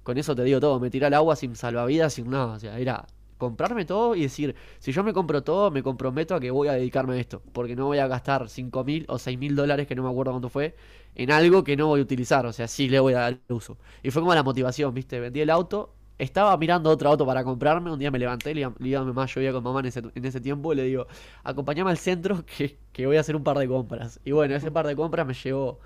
Con 0.02 0.18
eso 0.18 0.34
te 0.34 0.44
digo 0.44 0.60
todo, 0.60 0.80
me 0.80 0.90
tiré 0.90 1.06
al 1.06 1.14
agua 1.14 1.36
sin 1.36 1.56
salvavidas, 1.56 2.14
sin 2.14 2.30
nada. 2.30 2.54
O 2.54 2.58
sea, 2.58 2.78
era 2.78 3.06
comprarme 3.38 3.84
todo 3.84 4.14
y 4.14 4.22
decir, 4.22 4.54
si 4.78 4.92
yo 4.92 5.04
me 5.04 5.12
compro 5.12 5.42
todo, 5.42 5.70
me 5.70 5.82
comprometo 5.82 6.34
a 6.34 6.40
que 6.40 6.50
voy 6.50 6.68
a 6.68 6.72
dedicarme 6.74 7.14
a 7.14 7.18
esto. 7.18 7.42
Porque 7.52 7.76
no 7.76 7.86
voy 7.86 7.98
a 7.98 8.06
gastar 8.08 8.48
5 8.48 8.84
mil 8.84 9.06
o 9.08 9.18
6 9.18 9.38
mil 9.38 9.56
dólares, 9.56 9.86
que 9.86 9.94
no 9.94 10.02
me 10.02 10.10
acuerdo 10.10 10.32
cuánto 10.32 10.48
fue, 10.48 10.76
en 11.14 11.30
algo 11.32 11.64
que 11.64 11.76
no 11.76 11.88
voy 11.88 12.00
a 12.00 12.02
utilizar. 12.02 12.46
O 12.46 12.52
sea, 12.52 12.68
sí 12.68 12.88
le 12.88 13.00
voy 13.00 13.14
a 13.14 13.20
dar 13.20 13.40
uso. 13.48 13.78
Y 14.02 14.10
fue 14.10 14.22
como 14.22 14.34
la 14.34 14.42
motivación, 14.42 14.94
¿viste? 14.94 15.20
Vendí 15.20 15.40
el 15.40 15.50
auto 15.50 15.94
estaba 16.20 16.56
mirando 16.56 16.90
otro 16.90 17.10
auto 17.10 17.26
para 17.26 17.42
comprarme. 17.44 17.90
Un 17.90 17.98
día 17.98 18.10
me 18.10 18.18
levanté, 18.18 18.54
le 18.54 18.70
digo 18.78 18.98
a 18.98 19.02
mi 19.02 19.08
mamá, 19.08 19.26
yo 19.26 19.40
iba 19.40 19.52
con 19.52 19.64
mamá 19.64 19.80
en 19.80 19.86
ese, 19.86 20.02
en 20.14 20.24
ese 20.24 20.40
tiempo, 20.40 20.72
y 20.72 20.76
le 20.76 20.84
digo, 20.84 21.06
acompáñame 21.44 21.90
al 21.90 21.98
centro 21.98 22.44
que, 22.58 22.78
que 22.92 23.06
voy 23.06 23.16
a 23.16 23.20
hacer 23.20 23.36
un 23.36 23.44
par 23.44 23.58
de 23.58 23.66
compras. 23.68 24.20
Y 24.24 24.32
bueno, 24.32 24.54
ese 24.54 24.70
par 24.70 24.86
de 24.86 24.96
compras 24.96 25.26
me 25.26 25.34
llevó 25.34 25.80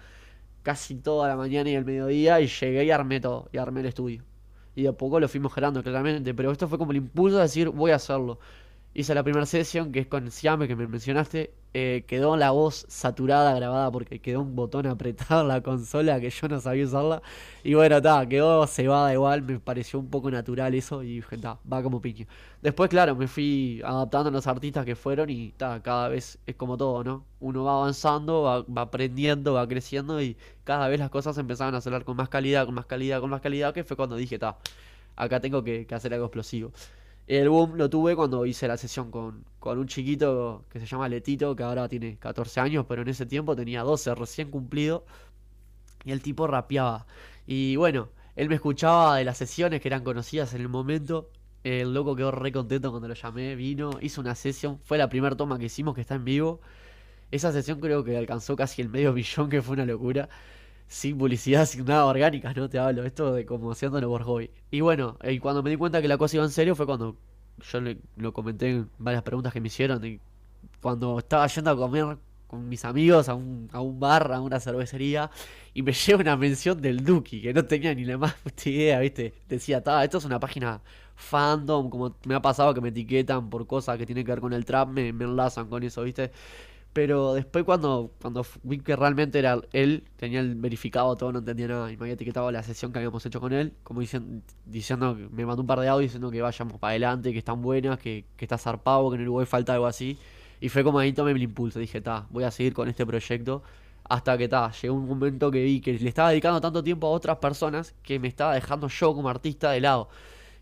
casi 0.63 0.97
toda 0.97 1.29
la 1.29 1.37
mañana 1.37 1.71
y 1.71 1.75
el 1.75 1.85
mediodía 1.85 2.41
y 2.41 2.49
llegué 2.49 2.85
y 2.85 2.91
armé 2.91 3.21
todo, 3.21 3.49
y 3.53 3.59
armé 3.59 3.81
el 3.81 3.87
estudio. 3.87 4.23
Y 4.77 4.83
de 4.83 4.89
a 4.89 4.93
poco 4.93 5.21
lo 5.21 5.29
fuimos 5.29 5.53
generando 5.55 5.83
claramente, 5.83 6.35
pero 6.35 6.51
esto 6.51 6.69
fue 6.69 6.79
como 6.79 6.91
el 6.93 6.99
impulso 6.99 7.37
de 7.37 7.43
decir, 7.43 7.71
voy 7.71 7.93
a 7.93 7.97
hacerlo 7.97 8.39
hice 8.95 9.15
la 9.15 9.23
primera 9.25 9.45
sesión, 9.45 9.93
que 9.93 10.01
es 10.01 10.07
con 10.07 10.31
Siame, 10.31 10.69
que 10.69 10.77
me 10.77 10.87
mencionaste. 10.87 11.53
Eh, 11.77 12.05
quedó 12.07 12.37
la 12.37 12.53
voz 12.53 12.87
saturada 12.89 13.53
grabada 13.53 13.91
porque 13.91 14.21
quedó 14.21 14.43
un 14.43 14.55
botón 14.55 14.87
apretado 14.87 15.43
en 15.43 15.49
la 15.49 15.61
consola 15.61 16.21
que 16.21 16.31
yo 16.31 16.49
no 16.49 16.61
sabía 16.61 16.85
usarla. 16.85 17.23
Y 17.65 17.75
bueno, 17.75 17.97
está, 17.97 18.27
quedó 18.29 18.67
cebada 18.69 19.13
igual, 19.13 19.43
me 19.43 19.59
pareció 19.59 19.99
un 19.99 20.09
poco 20.09 20.31
natural 20.31 20.73
eso 20.75 21.03
y 21.03 21.19
está, 21.19 21.59
va 21.71 21.83
como 21.83 22.01
piña. 22.01 22.27
Después, 22.63 22.89
claro, 22.89 23.17
me 23.17 23.27
fui 23.27 23.83
adaptando 23.85 24.29
a 24.29 24.33
los 24.33 24.47
artistas 24.47 24.85
que 24.85 24.95
fueron 24.95 25.29
y 25.31 25.49
está, 25.49 25.83
cada 25.83 26.09
vez 26.09 26.39
es 26.47 26.55
como 26.55 26.77
todo, 26.77 27.03
¿no? 27.03 27.25
Uno 27.41 27.65
va 27.65 27.79
avanzando, 27.79 28.43
va, 28.43 28.83
aprendiendo, 28.83 29.55
va 29.55 29.67
creciendo 29.67 30.23
y 30.23 30.37
cada 30.63 30.87
vez 30.89 31.01
las 31.01 31.11
cosas 31.11 31.37
empezaban 31.39 31.75
a 31.75 31.79
hacer 31.79 32.05
con 32.05 32.17
más 32.17 32.29
calidad, 32.29 32.67
con 32.67 32.75
más 32.75 32.87
calidad, 32.87 33.21
con 33.21 33.31
más 33.31 33.41
calidad, 33.41 33.75
que 33.75 33.83
fue 33.85 33.97
cuando 33.97 34.17
dije, 34.17 34.37
está, 34.37 34.57
acá 35.17 35.41
tengo 35.41 35.65
que 35.65 35.87
hacer 35.91 36.15
algo 36.15 36.27
explosivo. 36.27 36.73
El 37.27 37.49
boom 37.49 37.77
lo 37.77 37.89
tuve 37.89 38.15
cuando 38.17 38.45
hice 38.45 38.69
la 38.69 38.77
sesión 38.77 39.11
con, 39.11 39.45
con, 39.59 39.79
un 39.79 39.87
chiquito 39.87 40.65
que 40.69 40.79
se 40.79 40.87
llama 40.87 41.09
Letito, 41.09 41.57
que 41.57 41.63
ahora 41.63 41.89
tiene 41.89 42.19
14 42.19 42.61
años, 42.61 42.85
pero 42.87 43.03
en 43.03 43.09
ese 43.09 43.25
tiempo 43.25 43.57
tenía 43.57 43.83
12, 43.83 44.15
recién 44.15 44.51
cumplido. 44.51 45.07
Y 46.05 46.13
el 46.13 46.21
tipo 46.23 46.47
rapeaba. 46.47 47.07
Y 47.47 47.77
bueno, 47.77 48.11
él 48.37 48.49
me 48.49 48.57
escuchaba 48.57 49.17
de 49.17 49.25
las 49.25 49.39
sesiones 49.39 49.81
que 49.81 49.89
eran 49.89 50.05
conocidas 50.05 50.55
en 50.55 50.61
el 50.61 50.69
momento. 50.69 51.31
El 51.63 51.95
loco 51.95 52.15
quedó 52.15 52.31
re 52.31 52.53
contento 52.53 52.91
cuando 52.91 53.09
lo 53.09 53.15
llamé, 53.15 53.57
vino, 53.57 53.99
hizo 54.03 54.21
una 54.21 54.35
sesión. 54.35 54.79
Fue 54.85 54.99
la 54.99 55.09
primera 55.09 55.37
toma 55.37 55.59
que 55.59 55.67
hicimos 55.67 55.95
que 55.95 56.03
está 56.03 56.17
en 56.17 56.25
vivo. 56.27 56.61
Esa 57.31 57.53
sesión 57.53 57.81
creo 57.81 58.05
que 58.05 58.19
alcanzó 58.19 58.57
casi 58.57 58.83
el 58.83 58.91
medio 58.91 59.13
millón, 59.15 59.49
que 59.49 59.63
fue 59.63 59.75
una 59.75 59.87
locura 59.87 60.29
sin 60.89 61.19
publicidad, 61.19 61.67
sin 61.67 61.85
nada 61.85 62.07
orgánica, 62.07 62.53
¿no? 62.55 62.69
Te 62.69 62.79
hablo, 62.79 63.05
esto 63.05 63.33
de 63.33 63.47
como 63.47 63.73
haciéndolo 63.73 64.09
por 64.09 64.23
hobby. 64.23 64.51
Y 64.71 64.81
bueno, 64.81 65.19
y 65.25 65.39
cuando 65.39 65.63
me 65.63 65.71
di 65.71 65.77
cuenta 65.77 66.03
que 66.03 66.09
la 66.09 66.19
cosa 66.19 66.37
iba 66.37 66.45
en 66.45 66.51
serio 66.51 66.75
fue 66.75 66.87
cuando 66.87 67.17
yo 67.73 67.81
le, 67.81 67.99
lo 68.17 68.33
comenté 68.33 68.71
en 68.71 68.91
varias 68.99 69.23
preguntas 69.23 69.53
que 69.53 69.61
me 69.61 69.69
hicieron. 69.69 70.05
Y 70.05 70.21
cuando 70.81 71.19
estaba 71.19 71.47
yendo 71.47 71.71
a 71.71 71.77
comer 71.77 72.19
con 72.47 72.69
mis 72.69 72.85
amigos 72.85 73.29
a 73.29 73.35
un, 73.35 73.69
a 73.73 73.81
un 73.81 73.99
bar, 73.99 74.33
a 74.33 74.41
una 74.41 74.61
cervecería, 74.61 75.31
y 75.73 75.83
me 75.83 75.93
llega 76.07 76.19
una 76.19 76.37
mención 76.37 76.81
del 76.81 77.05
Duki, 77.05 77.43
que 77.43 77.53
no 77.55 77.65
tenía 77.65 77.95
ni 77.95 78.05
la 78.05 78.19
más 78.19 78.37
idea, 78.65 79.01
¿viste? 79.01 79.35
Decía, 79.49 79.83
esto 80.03 80.19
es 80.19 80.25
una 80.25 80.41
página 80.41 80.81
fandom, 81.17 81.91
como 81.91 82.17
me 82.27 82.35
ha 82.35 82.43
pasado 82.43 82.75
que 82.75 82.81
me 82.81 82.89
etiquetan 82.89 83.49
por 83.51 83.67
cosas 83.67 83.99
que 83.99 84.07
tienen 84.07 84.25
que 84.25 84.33
ver 84.33 84.41
con 84.41 84.53
el 84.53 84.65
trap, 84.65 84.89
me 84.89 85.09
enlazan 85.09 85.69
con 85.69 85.83
eso, 85.83 86.03
¿viste? 86.03 86.33
Pero 86.95 87.35
después 87.35 87.65
cuando, 87.65 88.13
cuando 88.23 88.47
vi 88.63 88.79
que 88.79 88.95
realmente 88.95 89.41
era 89.41 89.61
él, 89.73 90.05
tenía 90.17 90.39
el 90.39 90.55
verificado 90.55 91.17
todo, 91.17 91.33
no 91.33 91.41
entendía 91.41 91.67
nada. 91.67 91.91
Y 91.91 91.97
me 91.97 92.05
había 92.05 92.15
etiquetado 92.15 92.51
la 92.53 92.63
sesión 92.63 92.93
que 92.93 93.01
habíamos 93.01 93.27
hecho 93.27 93.41
con 93.41 93.53
él, 93.53 93.75
como 93.83 94.01
diciendo, 94.01 94.43
diciendo 94.65 95.17
me 95.33 95.45
mandó 95.45 95.63
un 95.63 95.67
par 95.67 95.81
de 95.81 95.89
audios 95.89 96.13
diciendo 96.13 96.31
que 96.31 96.41
vayamos 96.41 96.79
para 96.79 96.93
adelante, 96.93 97.33
que 97.33 97.39
están 97.39 97.61
buenas, 97.63 97.99
que, 97.99 98.25
que 98.37 98.45
está 98.45 98.59
zarpado, 98.59 99.11
que 99.11 99.17
en 99.17 99.23
Uruguay 99.23 99.45
falta 99.45 99.75
algo 99.75 99.87
así. 99.87 100.17
Y 100.61 100.69
fue 100.69 100.85
como 100.85 101.01
ahí 101.01 101.13
tomé 101.13 101.33
el 101.33 101.43
impulso. 101.43 101.81
Dije, 101.81 102.01
ta, 102.01 102.29
voy 102.31 102.45
a 102.45 102.53
seguir 102.53 102.75
con 102.75 102.89
este 102.89 103.05
proyecto. 103.05 103.65
Hasta 104.05 104.39
que 104.39 104.49
ta, 104.49 104.71
llegó 104.71 104.95
un 104.95 105.09
momento 105.09 105.51
que 105.51 105.65
vi 105.65 105.81
que 105.81 105.95
le 105.95 106.09
estaba 106.09 106.31
dedicando 106.31 106.61
tanto 106.61 106.85
tiempo 106.85 107.09
a 107.09 107.11
otras 107.11 107.39
personas 107.39 107.95
que 108.05 108.21
me 108.21 108.29
estaba 108.29 108.55
dejando 108.55 108.87
yo 108.87 109.15
como 109.15 109.29
artista 109.29 109.73
de 109.73 109.81
lado. 109.81 110.09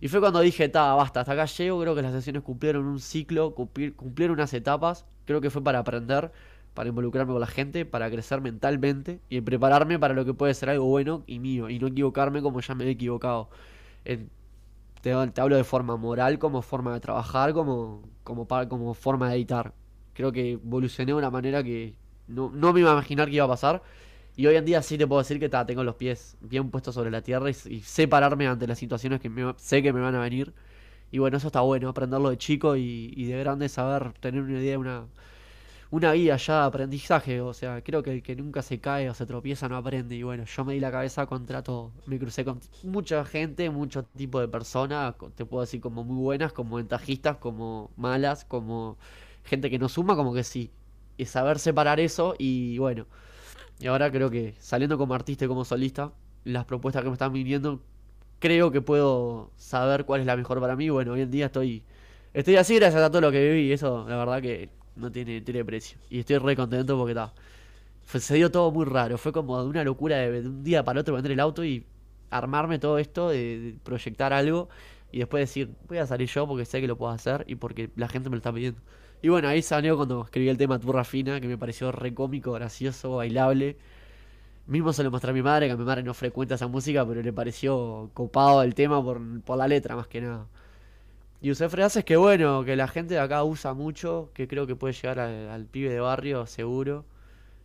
Y 0.01 0.09
fue 0.09 0.21
cuando 0.21 0.41
dije, 0.41 0.69
ta, 0.71 0.95
basta, 0.95 1.21
hasta 1.21 1.33
acá 1.33 1.45
llego, 1.45 1.81
creo 1.81 1.95
que 1.95 2.03
las 2.03 2.13
sesiones 2.13 2.43
cumplieron 2.43 2.87
un 2.87 3.01
ciclo, 3.01 3.55
cumplieron 3.55 4.35
unas 4.35 4.55
etapas, 4.55 5.05
creo 5.25 5.41
que 5.41 5.51
fue 5.51 5.63
para 5.63 5.81
aprender, 5.81 6.33
para 6.75 6.89
involucrarme 6.89 7.33
con 7.33 7.41
la 7.41 7.47
gente, 7.47 7.85
para 7.85 8.11
crecer 8.11 8.41
mentalmente 8.41 9.21
y 9.29 9.41
prepararme 9.41 9.99
para 9.99 10.15
lo 10.15 10.25
que 10.25 10.35
puede 10.35 10.55
ser 10.55 10.71
algo 10.71 10.87
bueno 10.87 11.25
y 11.27 11.39
mío, 11.39 11.69
y 11.71 11.79
no 11.79 11.89
equivocarme 11.89 12.43
como 12.43 12.61
ya 12.61 12.75
me 12.75 12.85
he 12.85 12.91
equivocado. 12.91 13.49
te, 15.03 15.13
hablo 15.13 15.57
de 15.57 15.65
forma 15.65 15.97
moral, 15.97 16.39
como 16.39 16.63
forma 16.63 16.95
de 16.95 17.01
trabajar, 17.01 17.53
como, 17.53 18.03
como, 18.25 18.47
como 18.47 18.95
forma 18.95 19.29
de 19.31 19.37
editar. 19.37 19.73
Creo 20.15 20.33
que 20.33 20.53
evolucioné 20.53 21.13
de 21.13 21.19
una 21.19 21.31
manera 21.31 21.63
que 21.63 21.95
no, 22.29 22.51
me 22.73 22.81
iba 22.81 22.91
a 22.91 22.93
imaginar 22.95 23.29
que 23.29 23.37
iba 23.37 23.45
a 23.45 23.49
pasar 23.49 23.83
y 24.37 24.47
hoy 24.47 24.57
en 24.57 24.65
día 24.65 24.83
sí 24.83 24.97
te 24.97 25.07
puedo 25.07 25.21
decir 25.21 25.39
que 25.39 25.49
tengo 25.49 25.85
los 25.85 25.97
pies 25.97 26.37
bien 26.41 26.71
puestos 26.71 26.95
sobre 26.95 27.11
la 27.11 27.23
tierra 27.23 27.51
y, 27.51 27.55
sé 27.55 28.09
pararme 28.09 28.47
ante 28.47 28.67
las 28.67 28.79
situaciones 28.79 29.21
que 29.21 29.31
sé 29.57 29.83
que 29.83 29.93
me 29.93 30.01
van 30.01 30.15
a 30.15 30.21
venir. 30.21 30.53
Y 31.13 31.19
bueno, 31.19 31.37
eso 31.37 31.49
está 31.49 31.61
bueno, 31.61 31.91
aprenderlo 31.91 32.31
de 32.31 32.39
chico 32.39 32.75
y, 32.75 33.25
de 33.27 33.39
grande 33.39 33.69
saber 33.69 34.15
tener 34.15 34.43
una 34.43 34.59
idea, 34.59 34.79
una, 34.79 35.07
una 35.91 36.13
guía 36.15 36.39
ya 36.39 36.63
de 36.63 36.67
aprendizaje. 36.67 37.43
O 37.43 37.53
sea, 37.53 37.83
creo 37.85 38.03
que 38.03 38.13
el 38.13 38.23
que 38.23 38.35
nunca 38.35 38.63
se 38.63 38.81
cae 38.81 39.11
o 39.11 39.15
se 39.15 39.27
tropieza 39.27 39.69
no 39.69 39.77
aprende. 39.77 40.17
Y 40.17 40.23
bueno, 40.23 40.45
yo 40.45 40.65
me 40.65 40.73
di 40.73 40.81
la 40.81 40.91
cabeza 40.91 41.27
contra 41.27 41.63
todo. 41.63 41.93
Me 42.07 42.19
crucé 42.19 42.47
con 42.47 42.61
mucha 42.85 43.27
gente, 43.27 43.69
mucho 43.69 44.05
tipo 44.05 44.41
de 44.41 44.49
personas. 44.49 45.15
Te 45.35 45.45
puedo 45.45 45.61
decir 45.61 45.83
como 45.83 46.03
muy 46.03 46.17
buenas, 46.17 46.55
como 46.55 46.77
ventajistas, 46.77 47.37
como 47.37 47.91
malas, 47.97 48.47
como 48.47 48.97
gente 49.45 49.69
que 49.69 49.79
no 49.79 49.91
suma, 49.91 50.17
como 50.17 50.33
que 50.33 50.45
sí. 50.45 50.71
Y 51.19 51.27
saber 51.27 51.59
separar 51.59 52.01
eso 52.01 52.35
y 52.39 52.79
bueno. 52.79 53.07
Y 53.79 53.87
ahora 53.87 54.11
creo 54.11 54.31
que 54.31 54.55
saliendo 54.61 54.97
como 54.97 55.13
artista 55.15 55.45
y 55.45 55.49
como 55.49 55.67
solista, 55.67 56.13
las 56.45 56.65
propuestas 56.65 57.03
que 57.03 57.11
me 57.11 57.15
están 57.15 57.35
viniendo, 57.35 57.83
creo 58.43 58.73
que 58.73 58.81
puedo 58.83 59.51
saber 59.57 60.05
cuál 60.05 60.21
es 60.21 60.27
la 60.27 60.37
mejor 60.37 60.61
para 60.61 60.75
mí. 60.77 60.91
Bueno, 60.91 61.13
hoy 61.13 61.23
en 61.23 61.31
día 61.31 61.47
estoy 61.47 61.85
estoy 62.35 62.57
así 62.57 62.77
gracias 62.77 63.03
a 63.03 63.11
todo 63.11 63.21
lo 63.21 63.31
que 63.31 63.53
viví 63.53 63.73
eso 63.73 64.07
la 64.09 64.17
verdad 64.17 64.43
que 64.43 64.69
no 64.97 65.11
tiene, 65.13 65.41
tiene 65.41 65.65
precio. 65.65 65.99
Y 66.11 66.21
estoy 66.21 66.39
re 66.39 66.57
contento 66.57 66.99
porque 66.99 67.13
está. 67.13 67.33
Se 68.19 68.35
dio 68.35 68.51
todo 68.51 68.73
muy 68.73 68.85
raro. 68.85 69.17
Fue 69.19 69.33
como 69.33 69.63
de 69.63 69.69
una 69.69 69.85
locura 69.85 70.17
de, 70.19 70.41
un 70.41 70.65
día 70.65 70.85
para 70.85 71.01
otro 71.01 71.15
vender 71.15 71.33
el 71.33 71.41
auto 71.41 71.65
y 71.65 71.87
armarme 72.31 72.79
todo 72.79 72.99
esto, 72.99 73.29
de, 73.31 73.77
proyectar 73.85 74.33
algo 74.33 74.69
y 75.13 75.19
después 75.21 75.43
decir, 75.43 75.71
voy 75.89 75.99
a 75.99 76.07
salir 76.07 76.29
yo 76.29 76.47
porque 76.47 76.65
sé 76.65 76.81
que 76.81 76.89
lo 76.89 76.97
puedo 76.97 77.13
hacer 77.13 77.45
y 77.47 77.55
porque 77.57 77.91
la 77.97 78.09
gente 78.09 78.29
me 78.29 78.37
lo 78.37 78.39
está 78.39 78.53
pidiendo. 78.53 78.81
Y 79.23 79.29
bueno, 79.29 79.49
ahí 79.49 79.63
salió 79.63 79.97
cuando 79.97 80.25
escribí 80.25 80.49
el 80.49 80.59
tema 80.59 80.81
Turra 80.81 81.05
Fina, 81.05 81.41
que 81.41 81.47
me 81.47 81.57
pareció 81.59 81.93
re 81.93 82.13
cómico, 82.13 82.53
gracioso, 82.53 83.17
bailable. 83.17 83.77
Mismo 84.67 84.93
se 84.93 85.03
lo 85.03 85.11
mostré 85.11 85.31
a 85.31 85.35
mi 85.35 85.43
madre, 85.43 85.67
que 85.67 85.73
a 85.73 85.77
mi 85.77 85.85
madre 85.85 86.03
no 86.03 86.15
frecuenta 86.15 86.55
esa 86.55 86.69
música, 86.69 87.07
pero 87.07 87.23
le 87.23 87.33
pareció 87.33 88.11
copado 88.15 88.63
el 88.63 88.75
tema 88.75 89.03
por, 89.03 89.21
por 89.43 89.59
la 89.59 89.69
letra 89.69 89.97
más 89.97 90.07
que 90.07 90.21
nada. 90.21 90.47
Y 91.41 91.51
usé 91.51 91.69
frases 91.69 92.05
que 92.05 92.17
bueno, 92.17 92.65
que 92.65 92.77
la 92.77 92.87
gente 92.87 93.15
de 93.15 93.21
acá 93.21 93.43
usa 93.43 93.75
mucho, 93.75 94.31
que 94.33 94.47
creo 94.47 94.67
que 94.67 94.77
puede 94.77 94.95
llegar 94.95 95.19
al, 95.19 95.67
pibe 95.67 95.91
de 95.91 95.99
barrio, 96.01 96.47
seguro. 96.47 97.05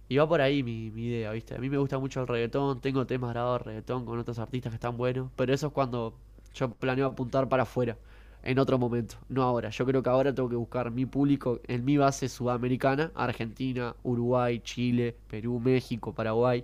Y 0.09 0.17
va 0.17 0.27
por 0.27 0.41
ahí 0.41 0.63
mi, 0.63 0.89
mi, 0.91 1.07
idea, 1.07 1.31
¿viste? 1.31 1.55
A 1.55 1.59
mí 1.59 1.69
me 1.69 1.77
gusta 1.77 1.99
mucho 1.99 2.21
el 2.21 2.27
reggaetón, 2.27 2.81
tengo 2.81 3.05
temas 3.05 3.31
grabados 3.31 3.59
de 3.59 3.65
reggaetón 3.65 4.05
con 4.05 4.17
otros 4.17 4.39
artistas 4.39 4.71
que 4.71 4.75
están 4.75 4.97
buenos, 4.97 5.29
pero 5.35 5.53
eso 5.53 5.67
es 5.67 5.73
cuando 5.73 6.15
yo 6.55 6.71
planeo 6.71 7.07
apuntar 7.07 7.47
para 7.49 7.63
afuera 7.63 7.97
en 8.43 8.59
otro 8.59 8.77
momento, 8.79 9.17
no 9.29 9.43
ahora. 9.43 9.69
Yo 9.69 9.85
creo 9.85 10.01
que 10.01 10.09
ahora 10.09 10.33
tengo 10.33 10.49
que 10.49 10.55
buscar 10.55 10.89
mi 10.91 11.05
público 11.05 11.59
en 11.67 11.85
mi 11.85 11.97
base 11.97 12.29
sudamericana, 12.29 13.11
Argentina, 13.13 13.95
Uruguay, 14.03 14.59
Chile, 14.63 15.15
Perú, 15.29 15.59
México, 15.59 16.13
Paraguay, 16.13 16.63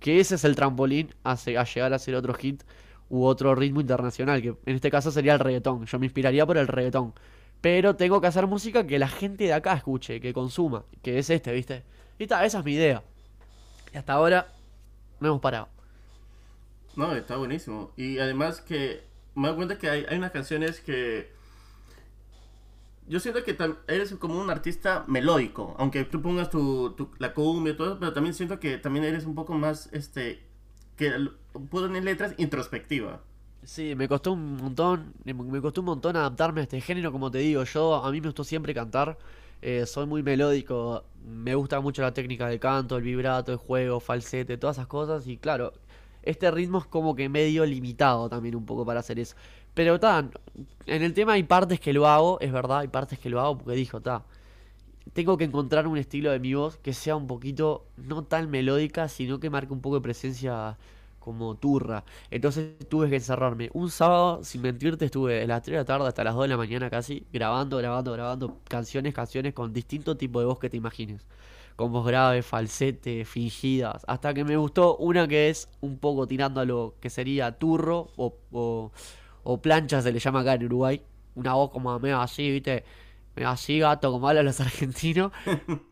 que 0.00 0.20
ese 0.20 0.36
es 0.36 0.44
el 0.44 0.56
trampolín 0.56 1.14
a, 1.24 1.36
llegar 1.36 1.92
a 1.92 1.98
ser 1.98 2.14
otro 2.14 2.34
hit 2.34 2.62
u 3.08 3.24
otro 3.24 3.54
ritmo 3.54 3.80
internacional, 3.80 4.42
que 4.42 4.48
en 4.48 4.76
este 4.76 4.90
caso 4.90 5.10
sería 5.10 5.34
el 5.34 5.40
reggaetón. 5.40 5.86
Yo 5.86 5.98
me 5.98 6.06
inspiraría 6.06 6.44
por 6.46 6.58
el 6.58 6.66
reggaetón. 6.66 7.14
Pero 7.60 7.96
tengo 7.96 8.20
que 8.20 8.26
hacer 8.26 8.46
música 8.46 8.86
que 8.86 8.98
la 8.98 9.08
gente 9.08 9.44
de 9.44 9.54
acá 9.54 9.74
escuche, 9.74 10.20
que 10.20 10.32
consuma, 10.32 10.84
que 11.02 11.18
es 11.18 11.30
este, 11.30 11.52
¿viste? 11.52 11.84
Y 12.18 12.24
está, 12.24 12.44
esa 12.44 12.58
es 12.58 12.64
mi 12.64 12.74
idea. 12.74 13.02
Y 13.92 13.96
hasta 13.96 14.12
ahora 14.12 14.48
no 15.20 15.28
hemos 15.28 15.40
parado. 15.40 15.68
No, 16.96 17.14
está 17.14 17.36
buenísimo. 17.36 17.92
Y 17.96 18.18
además 18.18 18.60
que 18.60 19.02
me 19.34 19.48
doy 19.48 19.56
cuenta 19.56 19.78
que 19.78 19.88
hay, 19.88 20.06
hay 20.08 20.18
unas 20.18 20.32
canciones 20.32 20.80
que... 20.80 21.34
Yo 23.08 23.20
siento 23.20 23.44
que 23.44 23.56
eres 23.86 24.14
como 24.16 24.40
un 24.40 24.50
artista 24.50 25.04
melódico, 25.06 25.76
aunque 25.78 26.04
tú 26.04 26.20
pongas 26.20 26.50
tu, 26.50 27.10
la 27.18 27.34
cumbia 27.34 27.72
y 27.72 27.76
todo, 27.76 27.98
pero 28.00 28.12
también 28.12 28.34
siento 28.34 28.58
que 28.58 28.78
también 28.78 29.04
eres 29.04 29.24
un 29.26 29.34
poco 29.34 29.54
más, 29.54 29.88
este, 29.92 30.42
que 30.96 31.12
poner 31.70 32.02
letras 32.02 32.34
introspectiva. 32.36 33.22
Sí, 33.62 33.94
me 33.94 34.08
costó 34.08 34.32
un 34.32 34.56
montón, 34.56 35.14
me 35.24 35.60
costó 35.60 35.82
un 35.82 35.86
montón 35.86 36.16
adaptarme 36.16 36.60
a 36.60 36.64
este 36.64 36.80
género, 36.80 37.12
como 37.12 37.30
te 37.30 37.38
digo, 37.38 37.62
yo 37.64 37.94
a 37.94 38.10
mí 38.10 38.20
me 38.20 38.28
gustó 38.28 38.42
siempre 38.44 38.74
cantar, 38.74 39.18
eh, 39.62 39.86
soy 39.86 40.06
muy 40.06 40.22
melódico, 40.22 41.04
me 41.24 41.54
gusta 41.54 41.80
mucho 41.80 42.02
la 42.02 42.12
técnica 42.12 42.48
del 42.48 42.60
canto, 42.60 42.96
el 42.96 43.02
vibrato, 43.02 43.52
el 43.52 43.58
juego, 43.58 44.00
falsete, 44.00 44.58
todas 44.58 44.76
esas 44.76 44.86
cosas, 44.86 45.26
y 45.26 45.36
claro, 45.36 45.72
este 46.26 46.50
ritmo 46.50 46.78
es 46.78 46.86
como 46.86 47.14
que 47.14 47.28
medio 47.28 47.64
limitado 47.64 48.28
también 48.28 48.56
un 48.56 48.66
poco 48.66 48.84
para 48.84 49.00
hacer 49.00 49.18
eso. 49.18 49.36
Pero 49.76 50.00
tan, 50.00 50.30
en 50.86 51.02
el 51.02 51.12
tema 51.12 51.34
hay 51.34 51.42
partes 51.42 51.78
que 51.80 51.92
lo 51.92 52.06
hago, 52.06 52.40
es 52.40 52.50
verdad, 52.50 52.78
hay 52.78 52.88
partes 52.88 53.18
que 53.18 53.28
lo 53.28 53.42
hago 53.42 53.58
porque 53.58 53.74
dijo, 53.74 54.00
ta, 54.00 54.24
tengo 55.12 55.36
que 55.36 55.44
encontrar 55.44 55.86
un 55.86 55.98
estilo 55.98 56.30
de 56.32 56.40
mi 56.40 56.54
voz 56.54 56.78
que 56.78 56.94
sea 56.94 57.14
un 57.14 57.26
poquito 57.26 57.84
no 57.98 58.24
tan 58.24 58.48
melódica, 58.50 59.06
sino 59.08 59.38
que 59.38 59.50
marque 59.50 59.74
un 59.74 59.82
poco 59.82 59.96
de 59.96 60.00
presencia 60.00 60.78
como 61.18 61.56
turra. 61.56 62.04
Entonces 62.30 62.78
tuve 62.88 63.10
que 63.10 63.16
encerrarme. 63.16 63.68
Un 63.74 63.90
sábado, 63.90 64.42
sin 64.44 64.62
mentirte, 64.62 65.04
estuve 65.04 65.34
de 65.40 65.46
las 65.46 65.60
3 65.60 65.74
de 65.74 65.78
la 65.80 65.84
tarde 65.84 66.08
hasta 66.08 66.24
las 66.24 66.34
2 66.34 66.44
de 66.44 66.48
la 66.48 66.56
mañana 66.56 66.88
casi, 66.88 67.26
grabando, 67.30 67.76
grabando, 67.76 68.12
grabando 68.12 68.60
canciones, 68.70 69.12
canciones 69.12 69.52
con 69.52 69.74
distinto 69.74 70.16
tipo 70.16 70.40
de 70.40 70.46
voz 70.46 70.58
que 70.58 70.70
te 70.70 70.78
imagines. 70.78 71.26
Con 71.76 71.92
voz 71.92 72.06
grave, 72.06 72.42
falsete, 72.42 73.26
fingidas. 73.26 74.04
Hasta 74.08 74.32
que 74.32 74.42
me 74.42 74.56
gustó 74.56 74.96
una 74.96 75.28
que 75.28 75.50
es 75.50 75.68
un 75.82 75.98
poco 75.98 76.26
tirando 76.26 76.62
a 76.62 76.64
lo 76.64 76.94
que 76.98 77.10
sería 77.10 77.52
turro 77.58 78.08
o, 78.16 78.38
o, 78.52 78.90
plancha, 79.60 80.02
se 80.02 80.12
le 80.12 80.18
llama 80.18 80.40
acá 80.40 80.54
en 80.54 80.64
Uruguay. 80.64 81.02
Una 81.34 81.54
voz 81.54 81.70
como 81.70 81.98
medio 81.98 82.20
así, 82.20 82.50
viste 82.50 82.84
así 83.44 83.80
gato 83.80 84.10
como 84.10 84.28
hablan 84.28 84.46
los 84.46 84.60
argentinos, 84.62 85.32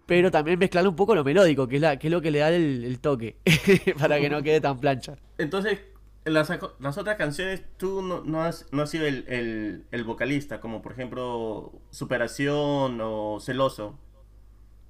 pero 0.06 0.30
también 0.30 0.58
mezclar 0.58 0.86
un 0.88 0.96
poco 0.96 1.14
lo 1.14 1.24
melódico, 1.24 1.68
que 1.68 1.76
es, 1.76 1.82
la, 1.82 1.98
que 1.98 2.06
es 2.06 2.12
lo 2.12 2.22
que 2.22 2.30
le 2.30 2.38
da 2.38 2.48
el, 2.48 2.98
toque, 3.00 3.36
para 3.98 4.18
que 4.18 4.30
no 4.30 4.42
quede 4.42 4.60
tan 4.60 4.78
plancha. 4.78 5.16
Entonces, 5.38 5.80
las, 6.24 6.50
las 6.78 6.98
otras 6.98 7.16
canciones, 7.16 7.62
tú 7.76 8.00
no, 8.02 8.42
has, 8.42 8.66
no 8.72 8.82
has 8.82 8.90
sido 8.90 9.06
el, 9.06 10.04
vocalista, 10.06 10.60
como 10.60 10.80
por 10.80 10.92
ejemplo 10.92 11.72
Superación 11.90 13.00
o 13.02 13.38
Celoso. 13.40 13.98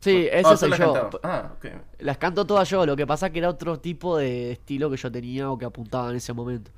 Sí, 0.01 0.29
eso 0.31 0.55
soy 0.59 0.71
yo. 0.77 1.09
Ah, 1.23 1.55
Las 1.99 2.19
canto 2.19 2.47
todas 2.47 2.69
yo, 2.69 2.85
lo 2.85 2.95
que 2.95 3.07
pasa 3.07 3.31
que 3.31 3.39
era 3.39 3.49
otro 3.49 3.81
tipo 3.81 4.19
de 4.19 4.53
estilo 4.53 4.91
que 4.91 4.99
yo 4.99 5.11
tenía 5.11 5.51
o 5.51 5.57
que 5.57 5.65
apuntaba 5.65 6.11
en 6.11 6.17
ese 6.17 6.35
momento. 6.35 6.71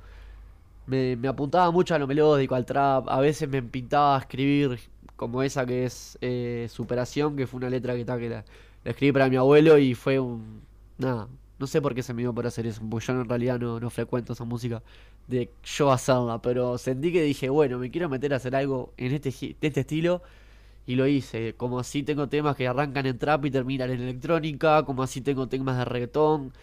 Me, 0.87 1.15
me 1.17 1.27
apuntaba 1.27 1.69
mucho 1.71 1.95
a 1.95 1.99
lo 1.99 2.07
melódico, 2.07 2.55
al 2.55 2.65
trap, 2.65 3.09
a 3.09 3.19
veces 3.19 3.49
me 3.49 3.61
pintaba 3.61 4.15
a 4.15 4.19
escribir 4.19 4.79
como 5.17 5.43
esa 5.43 5.65
que 5.65 5.85
es 5.85 6.17
eh, 6.21 6.67
Superación, 6.71 7.35
que 7.35 7.47
fue 7.47 7.57
una 7.59 7.69
letra 7.69 7.95
que, 7.95 8.05
que 8.05 8.29
la, 8.29 8.45
escribí 8.85 9.11
para 9.11 9.29
mi 9.29 9.35
abuelo 9.35 9.77
y 9.77 9.93
fue 9.95 10.19
un... 10.19 10.61
Nada, 10.97 11.27
no 11.59 11.67
sé 11.67 11.81
por 11.81 11.93
qué 11.95 12.03
se 12.03 12.13
me 12.13 12.21
dio 12.21 12.33
por 12.33 12.47
hacer 12.47 12.67
eso, 12.67 12.81
porque 12.89 13.05
yo 13.07 13.13
en 13.13 13.27
realidad 13.29 13.59
no, 13.59 13.79
no 13.79 13.89
frecuento 13.89 14.33
esa 14.33 14.45
música 14.45 14.81
de 15.27 15.51
yo 15.63 15.91
hacerla, 15.91 16.41
pero 16.41 16.77
sentí 16.77 17.11
que 17.11 17.21
dije, 17.21 17.49
bueno, 17.49 17.79
me 17.79 17.91
quiero 17.91 18.09
meter 18.09 18.33
a 18.33 18.37
hacer 18.37 18.55
algo 18.55 18.93
en 18.97 19.13
este, 19.13 19.31
de 19.31 19.67
este 19.67 19.81
estilo 19.81 20.21
y 20.85 20.95
lo 20.95 21.07
hice. 21.07 21.55
Como 21.55 21.79
así 21.79 22.03
tengo 22.03 22.29
temas 22.29 22.55
que 22.55 22.67
arrancan 22.67 23.05
en 23.05 23.17
trap 23.19 23.45
y 23.45 23.51
terminan 23.51 23.91
en 23.91 24.01
electrónica, 24.01 24.83
como 24.85 25.03
así 25.03 25.21
tengo 25.21 25.47
temas 25.47 25.77
de 25.77 25.85
reggaetón. 25.85 26.53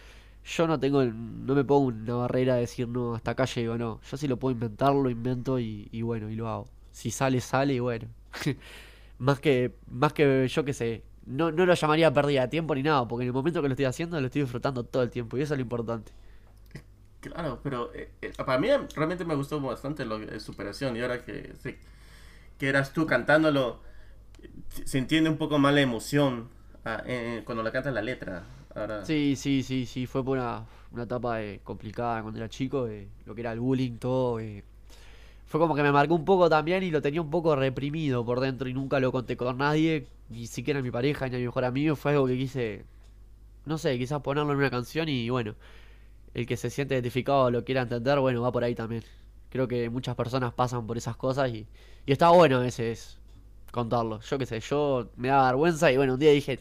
Yo 0.45 0.67
no 0.67 0.79
tengo, 0.79 1.03
no 1.03 1.55
me 1.55 1.63
pongo 1.63 1.87
una 1.87 2.15
barrera 2.15 2.55
de 2.55 2.61
decir 2.61 2.87
no, 2.87 3.15
hasta 3.15 3.31
acá 3.31 3.45
llego, 3.45 3.77
no. 3.77 3.99
Yo 4.09 4.17
sí 4.17 4.27
lo 4.27 4.37
puedo 4.37 4.53
inventar, 4.53 4.93
lo 4.93 5.09
invento 5.09 5.59
y, 5.59 6.01
bueno, 6.03 6.29
y 6.29 6.35
lo 6.35 6.47
hago. 6.49 6.65
Si 6.91 7.11
sale, 7.11 7.41
sale 7.41 7.73
y 7.73 7.79
bueno, 7.79 8.07
más 9.19 9.39
que 9.39 9.75
más 9.87 10.13
que 10.13 10.47
yo 10.47 10.63
que 10.65 10.73
sé, 10.73 11.03
no, 11.25 11.51
no 11.51 11.65
lo 11.65 11.73
llamaría 11.73 12.13
pérdida 12.13 12.41
de 12.43 12.47
tiempo 12.49 12.75
ni 12.75 12.83
nada, 12.83 13.07
porque 13.07 13.23
en 13.23 13.29
el 13.29 13.33
momento 13.33 13.61
que 13.61 13.67
lo 13.67 13.73
estoy 13.73 13.85
haciendo 13.85 14.19
lo 14.19 14.27
estoy 14.27 14.41
disfrutando 14.43 14.83
todo 14.85 15.03
el 15.03 15.09
tiempo 15.09 15.37
y 15.37 15.41
eso 15.41 15.53
es 15.55 15.57
lo 15.59 15.63
importante. 15.63 16.11
Claro, 17.21 17.59
pero 17.63 17.91
eh, 17.95 18.11
eh, 18.21 18.33
para 18.45 18.59
mí 18.59 18.67
realmente 18.95 19.25
me 19.25 19.33
gustó 19.35 19.59
bastante 19.59 20.05
lo 20.05 20.19
superación 20.39 20.95
y 20.95 21.01
ahora 21.01 21.25
que, 21.25 21.53
que 22.59 22.69
eras 22.69 22.93
tú 22.93 23.07
cantándolo, 23.07 23.81
se 24.85 24.97
entiende 24.99 25.29
un 25.29 25.37
poco 25.37 25.57
más 25.59 25.73
la 25.73 25.81
emoción 25.81 26.49
ah, 26.85 27.03
cuando 27.45 27.63
la 27.63 27.71
cantas 27.71 27.93
la 27.93 28.01
letra. 28.01 28.45
Sí, 29.03 29.35
sí, 29.35 29.63
sí, 29.63 29.85
sí, 29.85 30.05
fue 30.05 30.23
por 30.23 30.37
una, 30.37 30.65
etapa 31.01 31.41
eh, 31.41 31.61
complicada 31.63 32.21
cuando 32.21 32.39
era 32.39 32.49
chico, 32.49 32.87
lo 33.25 33.35
que 33.35 33.41
era 33.41 33.53
el 33.53 33.59
bullying, 33.59 33.97
todo 33.97 34.39
fue 35.45 35.59
como 35.59 35.75
que 35.75 35.83
me 35.83 35.91
marcó 35.91 36.15
un 36.15 36.25
poco 36.25 36.49
también 36.49 36.83
y 36.83 36.91
lo 36.91 37.01
tenía 37.01 37.21
un 37.21 37.29
poco 37.29 37.55
reprimido 37.55 38.25
por 38.25 38.39
dentro 38.39 38.67
y 38.67 38.73
nunca 38.73 38.99
lo 38.99 39.11
conté 39.11 39.37
con 39.37 39.57
nadie, 39.57 40.07
ni 40.29 40.47
siquiera 40.47 40.81
mi 40.81 40.91
pareja 40.91 41.29
ni 41.29 41.35
a 41.35 41.39
mi 41.39 41.45
mejor 41.45 41.65
amigo. 41.65 41.95
Fue 41.95 42.11
algo 42.11 42.27
que 42.27 42.37
quise, 42.37 42.83
no 43.65 43.77
sé, 43.77 43.97
quizás 43.97 44.21
ponerlo 44.21 44.51
en 44.51 44.57
una 44.57 44.69
canción 44.71 45.07
y 45.07 45.29
bueno, 45.29 45.55
el 46.33 46.45
que 46.47 46.57
se 46.57 46.69
siente 46.69 46.95
identificado 46.95 47.51
lo 47.51 47.63
quiera 47.63 47.83
entender, 47.83 48.19
bueno, 48.19 48.41
va 48.41 48.51
por 48.51 48.63
ahí 48.63 48.75
también. 48.75 49.03
Creo 49.49 49.67
que 49.67 49.89
muchas 49.89 50.15
personas 50.15 50.53
pasan 50.53 50.87
por 50.87 50.97
esas 50.97 51.15
cosas 51.15 51.49
y, 51.51 51.67
y 52.05 52.11
está 52.11 52.29
bueno 52.31 52.57
a 52.57 52.61
veces 52.61 53.17
contarlo. 53.71 54.21
Yo 54.21 54.37
qué 54.37 54.45
sé, 54.45 54.59
yo 54.59 55.09
me 55.15 55.29
daba 55.29 55.47
vergüenza 55.47 55.91
y 55.91 55.97
bueno, 55.97 56.15
un 56.15 56.19
día 56.19 56.31
dije, 56.31 56.59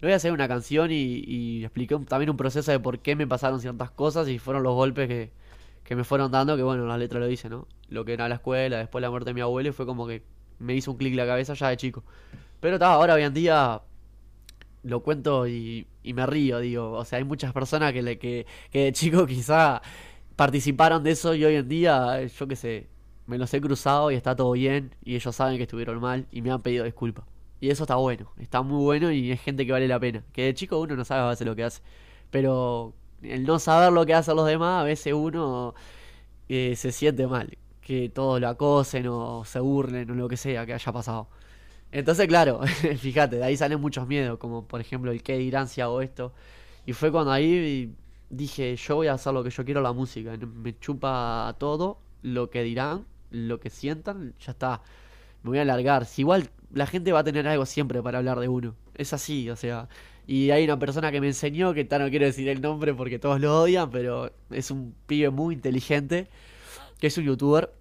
lo 0.00 0.06
voy 0.06 0.12
a 0.12 0.16
hacer 0.16 0.32
una 0.32 0.48
canción 0.48 0.90
y, 0.90 1.22
y 1.26 1.64
expliqué 1.64 1.96
también 2.08 2.30
un 2.30 2.36
proceso 2.36 2.70
de 2.72 2.80
por 2.80 3.00
qué 3.00 3.16
me 3.16 3.26
pasaron 3.26 3.60
ciertas 3.60 3.90
cosas 3.90 4.28
y 4.28 4.38
fueron 4.38 4.62
los 4.62 4.74
golpes 4.74 5.08
que, 5.08 5.30
que 5.84 5.96
me 5.96 6.04
fueron 6.04 6.30
dando, 6.30 6.56
que 6.56 6.62
bueno, 6.62 6.86
la 6.86 6.96
letra 6.96 7.18
lo 7.18 7.26
dice, 7.26 7.48
¿no? 7.48 7.66
Lo 7.88 8.04
que 8.04 8.12
era 8.12 8.28
la 8.28 8.36
escuela, 8.36 8.78
después 8.78 9.02
la 9.02 9.10
muerte 9.10 9.30
de 9.30 9.34
mi 9.34 9.40
abuelo, 9.40 9.70
y 9.70 9.72
fue 9.72 9.86
como 9.86 10.06
que 10.06 10.22
me 10.58 10.74
hizo 10.74 10.92
un 10.92 10.96
clic 10.96 11.14
la 11.14 11.26
cabeza 11.26 11.54
ya 11.54 11.68
de 11.68 11.76
chico. 11.76 12.04
Pero 12.60 12.76
está, 12.76 12.92
ahora 12.92 13.14
hoy 13.14 13.22
en 13.22 13.34
día 13.34 13.82
lo 14.82 15.02
cuento 15.02 15.48
y, 15.48 15.86
me 16.04 16.26
río, 16.26 16.60
digo. 16.60 16.92
O 16.92 17.04
sea, 17.04 17.18
hay 17.18 17.24
muchas 17.24 17.52
personas 17.52 17.92
que, 17.92 18.02
le, 18.02 18.18
que, 18.18 18.46
que 18.70 18.84
de 18.84 18.92
chico 18.92 19.26
quizá 19.26 19.82
participaron 20.36 21.02
de 21.02 21.10
eso 21.10 21.34
y 21.34 21.44
hoy 21.44 21.56
en 21.56 21.68
día, 21.68 22.24
yo 22.24 22.46
qué 22.48 22.56
sé, 22.56 22.88
me 23.26 23.36
los 23.36 23.52
he 23.52 23.60
cruzado 23.60 24.10
y 24.10 24.14
está 24.14 24.36
todo 24.36 24.52
bien 24.52 24.94
y 25.04 25.16
ellos 25.16 25.34
saben 25.34 25.56
que 25.56 25.64
estuvieron 25.64 26.00
mal 26.00 26.26
y 26.30 26.40
me 26.42 26.50
han 26.50 26.62
pedido 26.62 26.84
disculpas. 26.84 27.24
Y 27.60 27.70
eso 27.70 27.84
está 27.84 27.96
bueno, 27.96 28.32
está 28.38 28.62
muy 28.62 28.82
bueno 28.82 29.12
y 29.12 29.32
es 29.32 29.40
gente 29.40 29.66
que 29.66 29.72
vale 29.72 29.88
la 29.88 30.00
pena. 30.00 30.24
Que 30.32 30.44
de 30.44 30.54
chico 30.54 30.80
uno 30.80 30.96
no 30.96 31.04
sabe 31.04 31.22
a 31.22 31.28
veces 31.28 31.46
lo 31.46 31.54
que 31.56 31.64
hace. 31.64 31.82
Pero 32.30 32.94
el 33.22 33.44
no 33.44 33.58
saber 33.58 33.92
lo 33.92 34.06
que 34.06 34.14
hacen 34.14 34.36
los 34.36 34.46
demás, 34.46 34.82
a 34.82 34.84
veces 34.84 35.12
uno 35.12 35.74
eh, 36.48 36.74
se 36.76 36.92
siente 36.92 37.26
mal. 37.26 37.58
Que 37.82 38.08
todos 38.08 38.40
lo 38.40 38.48
acosen 38.48 39.06
o 39.08 39.44
se 39.44 39.60
burlen 39.60 40.10
o 40.10 40.14
lo 40.14 40.28
que 40.28 40.36
sea 40.36 40.66
que 40.66 40.74
haya 40.74 40.92
pasado. 40.92 41.28
Entonces, 41.92 42.28
claro, 42.28 42.60
fíjate, 42.98 43.36
de 43.36 43.44
ahí 43.44 43.56
salen 43.56 43.80
muchos 43.80 44.06
miedos, 44.06 44.38
como 44.38 44.66
por 44.66 44.80
ejemplo 44.80 45.12
el 45.12 45.22
que 45.22 45.38
dirán 45.38 45.68
si 45.68 45.80
hago 45.80 46.02
esto. 46.02 46.32
Y 46.86 46.92
fue 46.94 47.12
cuando 47.12 47.32
ahí 47.32 47.94
dije, 48.30 48.76
yo 48.76 48.96
voy 48.96 49.08
a 49.08 49.14
hacer 49.14 49.34
lo 49.34 49.44
que 49.44 49.50
yo 49.50 49.64
quiero 49.64 49.82
la 49.82 49.92
música. 49.92 50.36
Me 50.38 50.78
chupa 50.78 51.54
todo, 51.58 52.00
lo 52.22 52.50
que 52.50 52.62
dirán, 52.62 53.06
lo 53.30 53.60
que 53.60 53.70
sientan, 53.70 54.34
ya 54.40 54.52
está. 54.52 54.82
Me 55.42 55.50
voy 55.50 55.58
a 55.58 55.62
alargar. 55.62 56.06
Si 56.06 56.22
igual 56.22 56.50
la 56.72 56.86
gente 56.86 57.12
va 57.12 57.20
a 57.20 57.24
tener 57.24 57.46
algo 57.48 57.66
siempre 57.66 58.02
para 58.02 58.18
hablar 58.18 58.38
de 58.40 58.48
uno. 58.48 58.74
Es 58.94 59.12
así, 59.12 59.50
o 59.50 59.56
sea, 59.56 59.88
y 60.26 60.50
hay 60.52 60.64
una 60.64 60.78
persona 60.78 61.10
que 61.10 61.20
me 61.20 61.26
enseñó, 61.26 61.74
que 61.74 61.84
no 61.84 62.08
quiero 62.08 62.24
decir 62.26 62.48
el 62.48 62.60
nombre 62.60 62.94
porque 62.94 63.18
todos 63.18 63.40
lo 63.40 63.62
odian, 63.62 63.90
pero 63.90 64.32
es 64.50 64.70
un 64.70 64.94
pibe 65.06 65.30
muy 65.30 65.54
inteligente, 65.56 66.28
que 67.00 67.08
es 67.08 67.18
un 67.18 67.24
youtuber. 67.24 67.72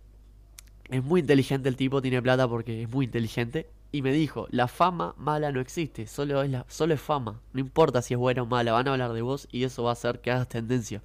Es 0.89 1.04
muy 1.04 1.21
inteligente 1.21 1.69
el 1.69 1.75
tipo, 1.75 2.02
tiene 2.02 2.21
plata 2.21 2.47
porque 2.47 2.82
es 2.82 2.89
muy 2.89 3.06
inteligente. 3.06 3.69
Y 3.91 4.02
me 4.02 4.12
dijo, 4.12 4.47
la 4.49 4.67
fama 4.67 5.13
mala 5.17 5.52
no 5.52 5.60
existe, 5.60 6.08
solo 6.08 6.41
es, 6.41 6.49
la, 6.49 6.65
solo 6.69 6.95
es 6.95 7.02
fama. 7.02 7.39
No 7.54 7.60
importa 7.60 8.02
si 8.02 8.15
es 8.15 8.19
buena 8.19 8.43
o 8.43 8.45
mala, 8.45 8.71
van 8.71 8.88
a 8.88 8.91
hablar 8.93 9.13
de 9.13 9.21
vos 9.21 9.47
y 9.52 9.63
eso 9.63 9.84
va 9.84 9.91
a 9.91 9.93
hacer 9.93 10.19
que 10.19 10.32
hagas 10.32 10.47
tendencia. 10.47 11.04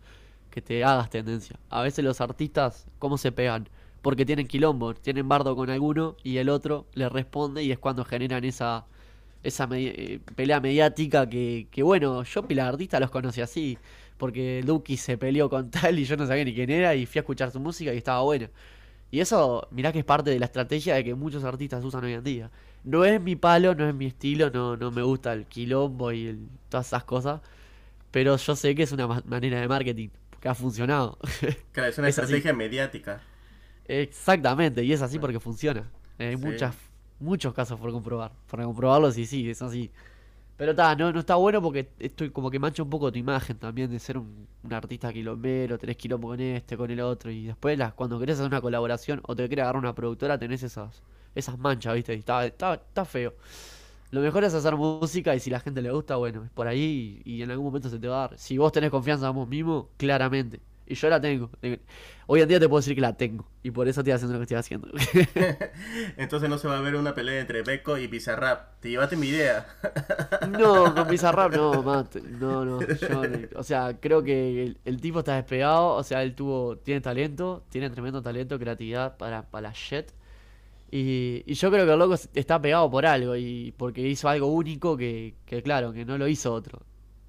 Que 0.50 0.62
te 0.62 0.82
hagas 0.84 1.10
tendencia. 1.10 1.58
A 1.68 1.82
veces 1.82 2.04
los 2.04 2.22
artistas, 2.22 2.86
¿cómo 2.98 3.18
se 3.18 3.32
pegan? 3.32 3.68
Porque 4.04 4.24
tienen 4.24 4.46
quilombo, 4.46 4.94
tienen 4.94 5.28
bardo 5.28 5.56
con 5.56 5.70
alguno 5.70 6.16
y 6.22 6.36
el 6.36 6.50
otro 6.50 6.86
le 6.94 7.08
responde 7.08 7.64
y 7.64 7.72
es 7.72 7.78
cuando 7.78 8.04
generan 8.04 8.44
esa 8.44 8.84
esa 9.44 9.68
eh, 9.72 10.20
pelea 10.34 10.60
mediática 10.60 11.28
que, 11.28 11.68
que, 11.70 11.82
bueno, 11.82 12.22
yo 12.24 12.42
Pilar 12.48 12.68
Artista 12.68 12.98
los 12.98 13.10
conocí 13.10 13.40
así, 13.40 13.78
porque 14.16 14.62
Duki 14.64 14.96
se 14.96 15.18
peleó 15.18 15.48
con 15.50 15.70
tal 15.70 15.98
y 15.98 16.04
yo 16.04 16.16
no 16.16 16.26
sabía 16.26 16.44
ni 16.44 16.54
quién 16.54 16.70
era 16.70 16.94
y 16.94 17.06
fui 17.06 17.18
a 17.18 17.22
escuchar 17.22 17.50
su 17.50 17.60
música 17.60 17.94
y 17.94 17.98
estaba 17.98 18.22
bueno. 18.22 18.48
Y 19.10 19.20
eso, 19.20 19.68
mirá 19.70 19.92
que 19.92 20.00
es 20.00 20.04
parte 20.04 20.30
de 20.30 20.38
la 20.38 20.46
estrategia 20.46 20.96
de 20.96 21.04
que 21.04 21.14
muchos 21.14 21.44
artistas 21.44 21.84
usan 21.84 22.04
hoy 22.04 22.14
en 22.14 22.24
día. 22.24 22.50
No 22.84 23.04
es 23.04 23.20
mi 23.20 23.36
palo, 23.36 23.74
no 23.74 23.88
es 23.88 23.94
mi 23.94 24.06
estilo, 24.06 24.50
no, 24.50 24.76
no 24.76 24.90
me 24.90 25.02
gusta 25.02 25.32
el 25.32 25.46
quilombo 25.46 26.12
y 26.12 26.38
todas 26.68 26.88
esas 26.88 27.04
cosas, 27.04 27.40
pero 28.10 28.36
yo 28.36 28.56
sé 28.56 28.74
que 28.74 28.82
es 28.82 28.92
una 28.92 29.06
manera 29.24 29.60
de 29.60 29.68
marketing 29.68 30.08
que 30.40 30.48
ha 30.48 30.54
funcionado. 30.54 31.18
Claro, 31.72 31.90
es 31.90 31.98
una 31.98 32.08
estrategia 32.10 32.52
mediática. 32.52 33.22
Exactamente, 33.86 34.82
y 34.82 34.92
es 34.92 35.02
así 35.02 35.18
porque 35.18 35.40
funciona. 35.40 35.84
Hay 36.18 36.36
muchas 36.36 36.74
muchos 37.18 37.52
casos 37.54 37.78
por 37.80 37.90
comprobar. 37.90 38.32
Por 38.48 38.62
comprobarlo, 38.62 39.10
sí, 39.10 39.26
sí, 39.26 39.50
es 39.50 39.62
así. 39.62 39.90
Pero 40.56 40.70
está, 40.70 40.94
no, 40.94 41.12
no 41.12 41.18
está 41.18 41.34
bueno 41.34 41.60
porque 41.60 41.90
estoy 41.98 42.30
como 42.30 42.48
que 42.48 42.60
mancha 42.60 42.82
un 42.82 42.90
poco 42.90 43.10
tu 43.10 43.18
imagen 43.18 43.58
también 43.58 43.90
de 43.90 43.98
ser 43.98 44.18
un, 44.18 44.46
artista 44.70 45.12
quilombero, 45.12 45.78
tenés 45.78 45.96
quilombo 45.96 46.28
con 46.28 46.40
este, 46.40 46.76
con 46.76 46.90
el 46.90 47.00
otro, 47.00 47.30
y 47.30 47.46
después 47.46 47.76
las, 47.76 47.92
cuando 47.92 48.20
querés 48.20 48.36
hacer 48.36 48.46
una 48.46 48.60
colaboración 48.60 49.20
o 49.24 49.34
te 49.34 49.48
querés 49.48 49.64
agarrar 49.64 49.80
una 49.80 49.94
productora 49.94 50.38
tenés 50.38 50.62
esas, 50.62 51.02
esas 51.34 51.58
manchas, 51.58 51.94
viste, 51.94 52.14
y 52.14 52.18
está, 52.20 52.46
está, 52.46 52.74
está 52.74 53.04
feo. 53.04 53.34
Lo 54.12 54.20
mejor 54.20 54.44
es 54.44 54.54
hacer 54.54 54.76
música 54.76 55.34
y 55.34 55.40
si 55.40 55.50
la 55.50 55.58
gente 55.58 55.82
le 55.82 55.90
gusta, 55.90 56.16
bueno, 56.16 56.44
es 56.44 56.50
por 56.50 56.68
ahí 56.68 57.22
y, 57.24 57.34
y 57.38 57.42
en 57.42 57.50
algún 57.50 57.66
momento 57.66 57.88
se 57.88 57.98
te 57.98 58.06
va 58.06 58.24
a 58.24 58.28
dar. 58.28 58.38
Si 58.38 58.56
vos 58.56 58.70
tenés 58.70 58.90
confianza 58.90 59.28
en 59.28 59.34
vos 59.34 59.48
mismo, 59.48 59.88
claramente. 59.96 60.60
Y 60.86 60.94
yo 60.94 61.08
la 61.08 61.20
tengo. 61.20 61.50
Hoy 62.26 62.42
en 62.42 62.48
día 62.48 62.60
te 62.60 62.68
puedo 62.68 62.80
decir 62.80 62.94
que 62.94 63.00
la 63.00 63.16
tengo. 63.16 63.48
Y 63.62 63.70
por 63.70 63.88
eso 63.88 64.00
estoy 64.00 64.12
haciendo 64.12 64.34
lo 64.34 64.40
que 64.40 64.44
estoy 64.44 64.58
haciendo. 64.58 64.88
Entonces 66.18 66.50
no 66.50 66.58
se 66.58 66.68
va 66.68 66.78
a 66.78 66.82
ver 66.82 66.94
una 66.96 67.14
pelea 67.14 67.40
entre 67.40 67.62
Beco 67.62 67.96
y 67.96 68.06
Bizarrap. 68.06 68.80
Te 68.80 68.90
llevaste 68.90 69.16
mi 69.16 69.28
idea. 69.28 69.66
no, 70.50 70.94
con 70.94 71.08
Bizarrap 71.08 71.54
no, 71.54 71.82
mate. 71.82 72.20
No, 72.20 72.64
no. 72.64 72.80
o 73.56 73.62
sea, 73.62 73.98
creo 73.98 74.22
que 74.22 74.76
el, 74.84 75.00
tipo 75.00 75.20
está 75.20 75.36
despegado. 75.36 75.94
O 75.94 76.02
sea, 76.02 76.22
él 76.22 76.34
tuvo, 76.34 76.76
tiene 76.76 77.00
talento. 77.00 77.64
Tiene 77.70 77.88
tremendo 77.88 78.20
talento, 78.20 78.58
creatividad 78.58 79.16
para, 79.16 79.42
para 79.50 79.68
la 79.68 79.74
shit. 79.74 80.10
Y, 80.90 81.42
y, 81.46 81.54
yo 81.54 81.70
creo 81.70 81.86
que 81.86 81.92
el 81.92 81.98
loco 81.98 82.14
está 82.34 82.60
pegado 82.60 82.90
por 82.90 83.06
algo. 83.06 83.36
Y 83.36 83.72
porque 83.78 84.02
hizo 84.02 84.28
algo 84.28 84.48
único 84.48 84.98
que, 84.98 85.34
que 85.46 85.62
claro, 85.62 85.92
que 85.92 86.04
no 86.04 86.18
lo 86.18 86.28
hizo 86.28 86.52
otro. 86.52 86.82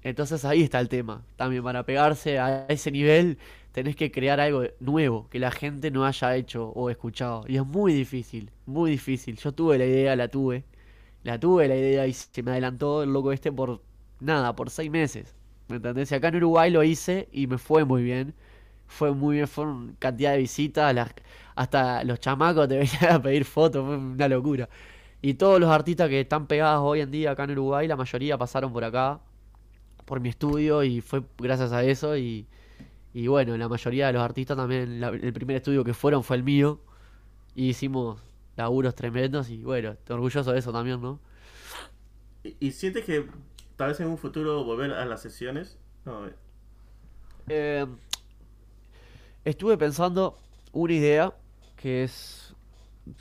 Entonces 0.06 0.44
ahí 0.44 0.62
está 0.62 0.78
el 0.78 0.88
tema. 0.88 1.24
También 1.34 1.64
para 1.64 1.84
pegarse 1.84 2.38
a 2.38 2.66
ese 2.68 2.92
nivel 2.92 3.38
tenés 3.72 3.96
que 3.96 4.12
crear 4.12 4.38
algo 4.38 4.62
nuevo 4.78 5.28
que 5.30 5.40
la 5.40 5.50
gente 5.50 5.90
no 5.90 6.06
haya 6.06 6.36
hecho 6.36 6.68
o 6.68 6.90
escuchado. 6.90 7.44
Y 7.48 7.56
es 7.56 7.66
muy 7.66 7.92
difícil, 7.92 8.52
muy 8.66 8.92
difícil. 8.92 9.36
Yo 9.36 9.50
tuve 9.52 9.78
la 9.78 9.84
idea, 9.84 10.14
la 10.14 10.28
tuve. 10.28 10.64
La 11.24 11.40
tuve 11.40 11.66
la 11.66 11.76
idea 11.76 12.06
y 12.06 12.12
se 12.12 12.42
me 12.44 12.52
adelantó 12.52 13.02
el 13.02 13.12
loco 13.12 13.32
este 13.32 13.50
por 13.50 13.82
nada, 14.20 14.54
por 14.54 14.70
seis 14.70 14.90
meses. 14.92 15.34
¿Me 15.68 15.76
entendés? 15.76 16.12
Y 16.12 16.14
acá 16.14 16.28
en 16.28 16.36
Uruguay 16.36 16.70
lo 16.70 16.84
hice 16.84 17.28
y 17.32 17.48
me 17.48 17.58
fue 17.58 17.84
muy 17.84 18.04
bien. 18.04 18.32
Fue 18.86 19.12
muy 19.12 19.36
bien, 19.36 19.48
fue 19.48 19.64
una 19.66 19.92
cantidad 19.98 20.32
de 20.32 20.38
visitas. 20.38 20.94
hasta 21.56 22.04
los 22.04 22.20
chamacos 22.20 22.68
te 22.68 22.78
venían 22.78 23.12
a 23.12 23.20
pedir 23.22 23.44
fotos, 23.44 23.84
fue 23.84 23.96
una 23.96 24.28
locura. 24.28 24.68
Y 25.20 25.34
todos 25.34 25.58
los 25.60 25.70
artistas 25.70 26.08
que 26.08 26.20
están 26.20 26.46
pegados 26.46 26.82
hoy 26.84 27.00
en 27.00 27.10
día 27.10 27.32
acá 27.32 27.44
en 27.44 27.52
Uruguay, 27.52 27.88
la 27.88 27.96
mayoría 27.96 28.38
pasaron 28.38 28.72
por 28.72 28.84
acá, 28.84 29.20
por 30.06 30.20
mi 30.20 30.30
estudio, 30.30 30.82
y 30.82 31.02
fue 31.02 31.22
gracias 31.36 31.72
a 31.72 31.84
eso. 31.84 32.16
Y, 32.16 32.46
y 33.12 33.26
bueno, 33.26 33.56
la 33.58 33.68
mayoría 33.68 34.06
de 34.06 34.14
los 34.14 34.22
artistas 34.22 34.56
también, 34.56 35.04
el 35.04 35.32
primer 35.34 35.56
estudio 35.56 35.84
que 35.84 35.92
fueron 35.92 36.24
fue 36.24 36.36
el 36.36 36.42
mío. 36.42 36.80
Y 37.54 37.68
hicimos 37.70 38.20
laburos 38.56 38.94
tremendos 38.94 39.50
y 39.50 39.62
bueno, 39.62 39.90
estoy 39.90 40.14
orgulloso 40.14 40.52
de 40.52 40.58
eso 40.58 40.72
también, 40.72 41.00
¿no? 41.00 41.20
¿Y, 42.42 42.56
y 42.60 42.72
sientes 42.72 43.04
que 43.04 43.26
tal 43.76 43.88
vez 43.88 44.00
en 44.00 44.08
un 44.08 44.18
futuro 44.18 44.64
volver 44.64 44.92
a 44.92 45.04
las 45.04 45.20
sesiones? 45.22 45.78
No. 46.04 46.26
Eh, 47.48 47.86
estuve 49.44 49.76
pensando 49.78 50.36
una 50.72 50.92
idea 50.92 51.34
que 51.76 52.04
es 52.04 52.54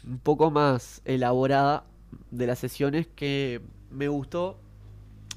un 0.06 0.20
poco 0.20 0.52
más 0.52 1.02
elaborada 1.06 1.86
de 2.32 2.48
las 2.48 2.60
sesiones 2.60 3.08
que 3.08 3.62
me 3.92 4.08
gustó 4.08 4.60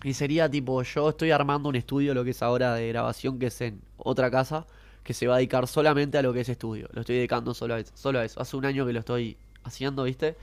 y 0.04 0.14
sería 0.14 0.48
tipo 0.50 0.82
yo 0.82 1.10
estoy 1.10 1.30
armando 1.30 1.68
un 1.68 1.76
estudio 1.76 2.14
lo 2.14 2.24
que 2.24 2.30
es 2.30 2.42
ahora 2.42 2.74
de 2.74 2.88
grabación 2.88 3.38
que 3.38 3.46
es 3.46 3.60
en 3.60 3.80
otra 3.96 4.30
casa 4.30 4.66
que 5.02 5.14
se 5.14 5.26
va 5.26 5.34
a 5.34 5.36
dedicar 5.38 5.66
solamente 5.66 6.18
a 6.18 6.22
lo 6.22 6.32
que 6.32 6.40
es 6.40 6.48
estudio 6.48 6.88
lo 6.92 7.00
estoy 7.00 7.16
dedicando 7.16 7.54
solo 7.54 7.74
a 7.74 7.80
eso, 7.80 7.92
solo 7.94 8.20
a 8.20 8.24
eso 8.24 8.40
hace 8.40 8.56
un 8.56 8.64
año 8.64 8.86
que 8.86 8.92
lo 8.92 9.00
estoy 9.00 9.36
haciendo 9.64 10.04
viste 10.04 10.36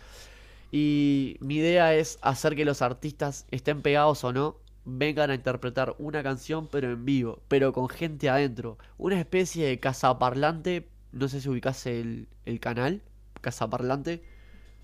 y 0.72 1.38
mi 1.40 1.56
idea 1.56 1.94
es 1.94 2.20
hacer 2.22 2.56
que 2.56 2.66
los 2.66 2.82
artistas 2.82 3.46
estén 3.52 3.82
pegados 3.82 4.24
o 4.24 4.34
no 4.34 4.58
vengan 4.86 5.32
a 5.32 5.36
interpretar 5.36 5.96
una 5.98 6.24
canción 6.24 6.68
pero 6.68 6.92
en 6.92 7.06
vivo, 7.06 7.40
pero 7.48 7.74
con 7.74 7.90
gente 7.90 8.30
adentro. 8.30 8.78
Una 8.98 9.20
especie 9.20 9.68
de 9.68 9.80
cazaparlante, 9.80 10.88
no 11.12 11.28
sé 11.28 11.42
si 11.42 11.50
ubicase 11.50 12.00
el, 12.00 12.28
el 12.46 12.60
canal, 12.60 13.02
cazaparlante. 13.42 14.24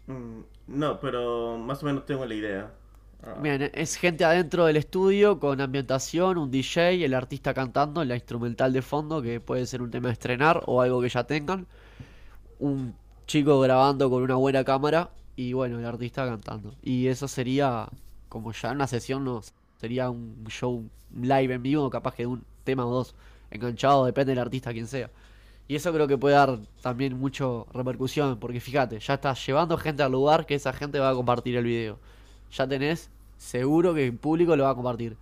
Mm, 0.08 0.42
no, 0.68 1.00
pero 1.00 1.58
más 1.58 1.84
o 1.84 1.86
menos 1.86 2.06
tengo 2.06 2.26
la 2.26 2.34
idea. 2.34 2.72
Ah. 3.24 3.36
Bien, 3.42 3.70
es 3.74 3.96
gente 3.98 4.26
adentro 4.26 4.66
del 4.66 4.78
estudio 4.78 5.40
con 5.40 5.62
ambientación, 5.62 6.38
un 6.38 6.50
DJ, 6.50 7.06
el 7.06 7.14
artista 7.14 7.54
cantando, 7.54 8.04
la 8.04 8.16
instrumental 8.16 8.74
de 8.74 8.82
fondo, 8.82 9.22
que 9.22 9.40
puede 9.40 9.66
ser 9.66 9.82
un 9.82 9.92
tema 9.92 10.08
de 10.08 10.14
estrenar 10.14 10.64
o 10.66 10.82
algo 10.82 11.02
que 11.02 11.10
ya 11.10 11.24
tengan. 11.26 11.68
Un 12.60 12.96
chico 13.28 13.60
grabando 13.60 14.10
con 14.10 14.24
una 14.24 14.36
buena 14.36 14.64
cámara 14.64 15.12
y 15.36 15.54
bueno, 15.54 15.80
el 15.80 15.86
artista 15.86 16.26
cantando. 16.26 16.76
Y 16.82 17.08
eso 17.08 17.28
sería 17.28 17.88
como 18.30 18.52
ya 18.54 18.72
una 18.72 18.88
sesión, 18.88 19.42
Sería 19.80 20.12
un 20.12 20.46
show 20.48 20.88
live 21.12 21.56
en 21.56 21.64
vivo, 21.64 21.90
capaz 21.90 22.14
que 22.14 22.24
de 22.24 22.28
un 22.28 22.44
tema 22.64 22.86
o 22.86 22.92
dos 22.92 23.16
enganchado, 23.50 24.06
depende 24.06 24.32
del 24.32 24.40
artista 24.40 24.72
quien 24.72 24.86
sea. 24.88 25.10
Y 25.68 25.76
eso 25.76 25.92
creo 25.92 26.08
que 26.08 26.18
puede 26.18 26.36
dar 26.36 26.60
también 26.82 27.18
mucho 27.18 27.66
repercusión, 27.74 28.38
porque 28.40 28.60
fíjate, 28.60 29.00
ya 29.00 29.16
estás 29.16 29.44
llevando 29.46 29.78
gente 29.78 30.04
al 30.04 30.12
lugar 30.12 30.46
que 30.46 30.56
esa 30.56 30.72
gente 30.72 31.00
va 31.00 31.10
a 31.10 31.16
compartir 31.16 31.56
el 31.56 31.64
video. 31.66 32.00
Ya 32.52 32.68
tenés 32.68 33.10
seguro 33.38 33.94
que 33.94 34.06
el 34.08 34.14
público 34.14 34.56
lo 34.56 34.64
va 34.66 34.72
a 34.72 34.76
compartir. 34.76 35.18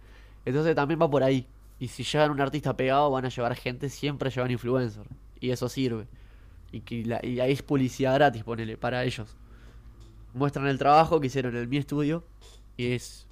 Entonces 0.46 0.76
también 0.76 1.02
va 1.02 1.10
por 1.10 1.24
ahí. 1.24 1.46
Y 1.80 1.88
si 1.88 2.04
llevan 2.04 2.32
un 2.32 2.42
artista 2.42 2.76
pegado, 2.76 3.10
van 3.12 3.26
a 3.26 3.30
llevar 3.30 3.56
gente, 3.56 3.90
siempre 3.90 4.30
llevan 4.30 4.52
influencer. 4.52 5.06
Y 5.40 5.52
eso 5.52 5.70
sirve. 5.70 6.08
Y, 6.72 6.82
que 6.82 6.96
y 7.24 7.40
ahí 7.40 7.52
es 7.52 7.64
publicidad 7.64 8.16
gratis, 8.16 8.44
ponele, 8.44 8.78
para 8.78 9.04
ellos. 9.06 9.36
Muestran 10.34 10.68
el 10.68 10.78
trabajo 10.78 11.20
que 11.20 11.28
hicieron 11.28 11.56
en 11.56 11.70
mi 11.70 11.78
estudio. 11.78 12.24
Y 12.76 12.94
es 12.94 13.26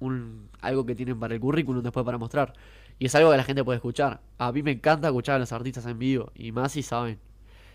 un, 0.00 0.48
algo 0.60 0.86
que 0.86 0.94
tienen 0.94 1.20
para 1.20 1.34
el 1.34 1.40
currículum 1.40 1.82
después 1.82 2.04
para 2.04 2.18
mostrar. 2.18 2.54
Y 2.98 3.06
es 3.06 3.14
algo 3.14 3.30
que 3.30 3.36
la 3.36 3.44
gente 3.44 3.64
puede 3.64 3.76
escuchar. 3.76 4.20
A 4.38 4.52
mí 4.52 4.62
me 4.62 4.72
encanta 4.72 5.08
escuchar 5.08 5.36
a 5.36 5.38
los 5.38 5.52
artistas 5.52 5.86
en 5.86 5.98
vivo. 5.98 6.32
Y 6.34 6.52
más 6.52 6.72
si 6.72 6.82
saben. 6.82 7.18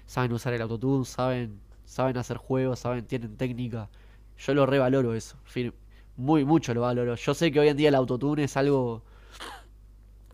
Saben 0.08 0.32
usar 0.34 0.54
el 0.54 0.62
autotune, 0.62 1.06
saben, 1.06 1.60
saben 1.86 2.18
hacer 2.18 2.38
juegos, 2.38 2.80
saben, 2.80 3.06
tienen 3.06 3.38
técnica. 3.38 3.90
Yo 4.38 4.54
lo 4.54 4.66
revaloro 4.66 5.14
eso. 5.14 5.38
Muy, 6.18 6.46
mucho 6.46 6.74
lo 6.74 6.82
valoro. 6.82 7.16
Yo 7.16 7.34
sé 7.34 7.52
que 7.52 7.60
hoy 7.60 7.68
en 7.68 7.78
día 7.78 7.90
el 7.90 7.96
autotune 7.96 8.44
es 8.46 8.58
algo 8.58 9.04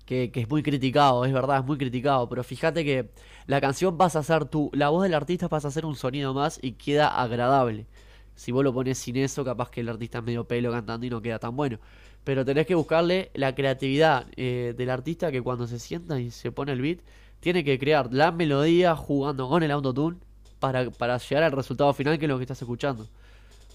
que, 0.06 0.32
que, 0.32 0.42
es 0.42 0.50
muy 0.50 0.62
criticado, 0.64 1.26
es 1.26 1.34
verdad, 1.34 1.60
es 1.60 1.66
muy 1.66 1.78
criticado. 1.78 2.28
Pero 2.30 2.44
fíjate 2.44 2.84
que 2.84 3.10
la 3.48 3.62
canción 3.62 3.98
pasa 3.98 4.20
a 4.20 4.24
ser 4.24 4.46
tú, 4.46 4.70
la 4.74 4.90
voz 4.90 5.04
del 5.04 5.14
artista 5.14 5.50
pasa 5.50 5.70
a 5.70 5.72
ser 5.72 5.86
un 5.86 5.96
sonido 5.96 6.34
más 6.34 6.60
y 6.62 6.74
queda 6.74 7.08
agradable. 7.22 7.88
Si 8.36 8.52
vos 8.52 8.64
lo 8.64 8.74
pones 8.74 8.98
sin 8.98 9.18
eso, 9.18 9.44
capaz 9.44 9.70
que 9.70 9.82
el 9.82 9.90
artista 9.90 10.20
es 10.20 10.24
medio 10.24 10.46
pelo 10.46 10.72
cantando 10.72 11.06
y 11.06 11.10
no 11.10 11.22
queda 11.22 11.40
tan 11.40 11.56
bueno. 11.56 11.80
Pero 12.24 12.46
tenés 12.46 12.68
que 12.68 12.76
buscarle 12.76 13.32
la 13.34 13.56
creatividad 13.56 14.28
eh, 14.36 14.74
del 14.78 14.90
artista 14.90 15.32
que 15.32 15.42
cuando 15.42 15.68
se 15.68 15.80
sienta 15.80 16.20
y 16.20 16.32
se 16.32 16.52
pone 16.52 16.72
el 16.72 16.82
beat, 16.82 17.00
tiene 17.40 17.64
que 17.64 17.78
crear 17.80 18.14
la 18.14 18.32
melodía 18.32 18.96
jugando 18.96 19.50
con 19.50 19.64
el 19.64 19.72
autotune 19.72 20.18
para, 20.60 20.90
para 20.92 21.18
llegar 21.18 21.44
al 21.44 21.52
resultado 21.52 21.94
final 21.94 22.20
que 22.20 22.26
es 22.26 22.30
lo 22.30 22.38
que 22.38 22.44
estás 22.44 22.62
escuchando. 22.62 23.08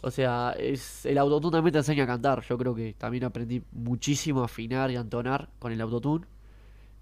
O 0.03 0.11
sea, 0.11 0.55
es, 0.59 1.07
el 1.07 1.19
autotune 1.19 1.53
también 1.53 1.73
te 1.73 1.79
enseña 1.79 2.05
a 2.05 2.07
cantar. 2.07 2.43
Yo 2.43 2.59
creo 2.59 2.75
que 2.75 2.95
también 2.95 3.25
aprendí 3.25 3.63
muchísimo 3.73 4.43
a 4.43 4.45
afinar 4.45 4.91
y 4.91 4.97
a 4.97 5.01
entonar 5.01 5.49
con 5.59 5.73
el 5.73 5.81
autotune. 5.81 6.27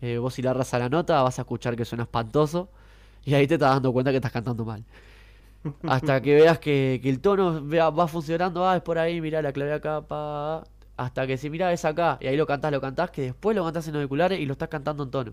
Eh, 0.01 0.19
vos 0.19 0.35
si 0.35 0.43
le 0.43 0.49
agarras 0.49 0.75
a 0.75 0.79
la 0.79 0.89
nota 0.89 1.23
vas 1.23 1.39
a 1.39 1.43
escuchar 1.43 1.77
que 1.77 1.85
suena 1.85 2.05
espantoso 2.05 2.69
y 3.25 3.35
ahí 3.35 3.47
te 3.47 3.55
estás 3.55 3.71
dando 3.71 3.93
cuenta 3.93 4.11
que 4.11 4.17
estás 4.17 4.33
cantando 4.33 4.65
mal. 4.65 4.85
Hasta 5.89 6.21
que 6.21 6.35
veas 6.35 6.59
que, 6.59 7.01
el 7.03 7.21
tono 7.21 7.67
va 7.69 8.07
funcionando, 8.07 8.69
ah, 8.69 8.77
es 8.77 8.83
por 8.83 8.99
ahí, 8.99 9.21
mira 9.21 9.41
la 9.41 9.53
clave 9.53 9.73
acá, 9.73 10.03
pa. 10.03 10.65
Hasta 10.97 11.27
que 11.27 11.37
si 11.39 11.51
mira 11.51 11.73
es 11.73 11.85
acá, 11.85 12.19
y 12.21 12.27
ahí 12.27 12.37
lo 12.37 12.47
cantás, 12.47 12.71
lo 12.71 12.81
cantás, 12.81 13.11
que 13.11 13.23
después 13.23 13.57
lo 13.57 13.65
cantás 13.65 13.89
en 13.89 13.97
auriculares 13.97 14.39
y 14.39 14.47
lo 14.47 14.53
estás 14.53 14.69
cantando 14.69 15.05
en 15.05 15.11
tono. 15.11 15.33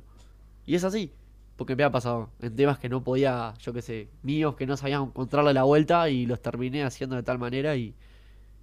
Y 0.66 0.76
es 0.76 0.84
así, 0.84 1.12
porque 1.56 1.76
me 1.76 1.84
ha 1.84 1.92
pasado 1.92 2.30
en 2.42 2.56
temas 2.56 2.80
que 2.80 2.90
no 2.90 3.04
podía, 3.04 3.54
yo 3.60 3.74
qué 3.74 3.82
sé, 3.82 4.10
míos 4.24 4.56
que 4.56 4.66
no 4.66 4.78
sabían 4.78 5.04
encontrarle 5.04 5.54
la 5.54 5.64
vuelta 5.64 6.10
y 6.10 6.26
los 6.26 6.42
terminé 6.42 6.84
haciendo 6.84 7.16
de 7.16 7.24
tal 7.24 7.38
manera 7.38 7.76
y, 7.76 7.94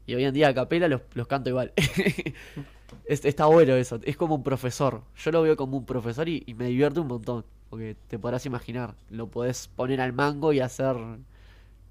y 0.07 0.15
hoy 0.15 0.25
en 0.25 0.35
día 0.35 0.49
a 0.49 0.55
capela 0.55 0.89
los, 0.89 1.03
los 1.15 1.27
canto 1.27 1.51
igual. 1.51 1.73
está 3.07 3.47
bueno 3.47 3.75
eso, 3.75 4.01
es 4.05 4.17
como 4.17 4.35
un 4.35 4.43
profesor. 4.43 5.03
Yo 5.17 5.31
lo 5.31 5.43
veo 5.43 5.57
como 5.57 5.77
un 5.77 5.85
profesor 5.85 6.29
y, 6.29 6.45
me 6.57 6.67
divierte 6.67 7.01
un 7.01 7.09
montón, 7.09 7.45
porque 7.71 7.97
te 8.09 8.19
podrás 8.19 8.47
imaginar, 8.47 8.95
lo 9.11 9.29
podés 9.29 9.69
poner 9.69 10.01
al 10.01 10.13
mango 10.13 10.53
y 10.53 10.61
hacer 10.61 10.97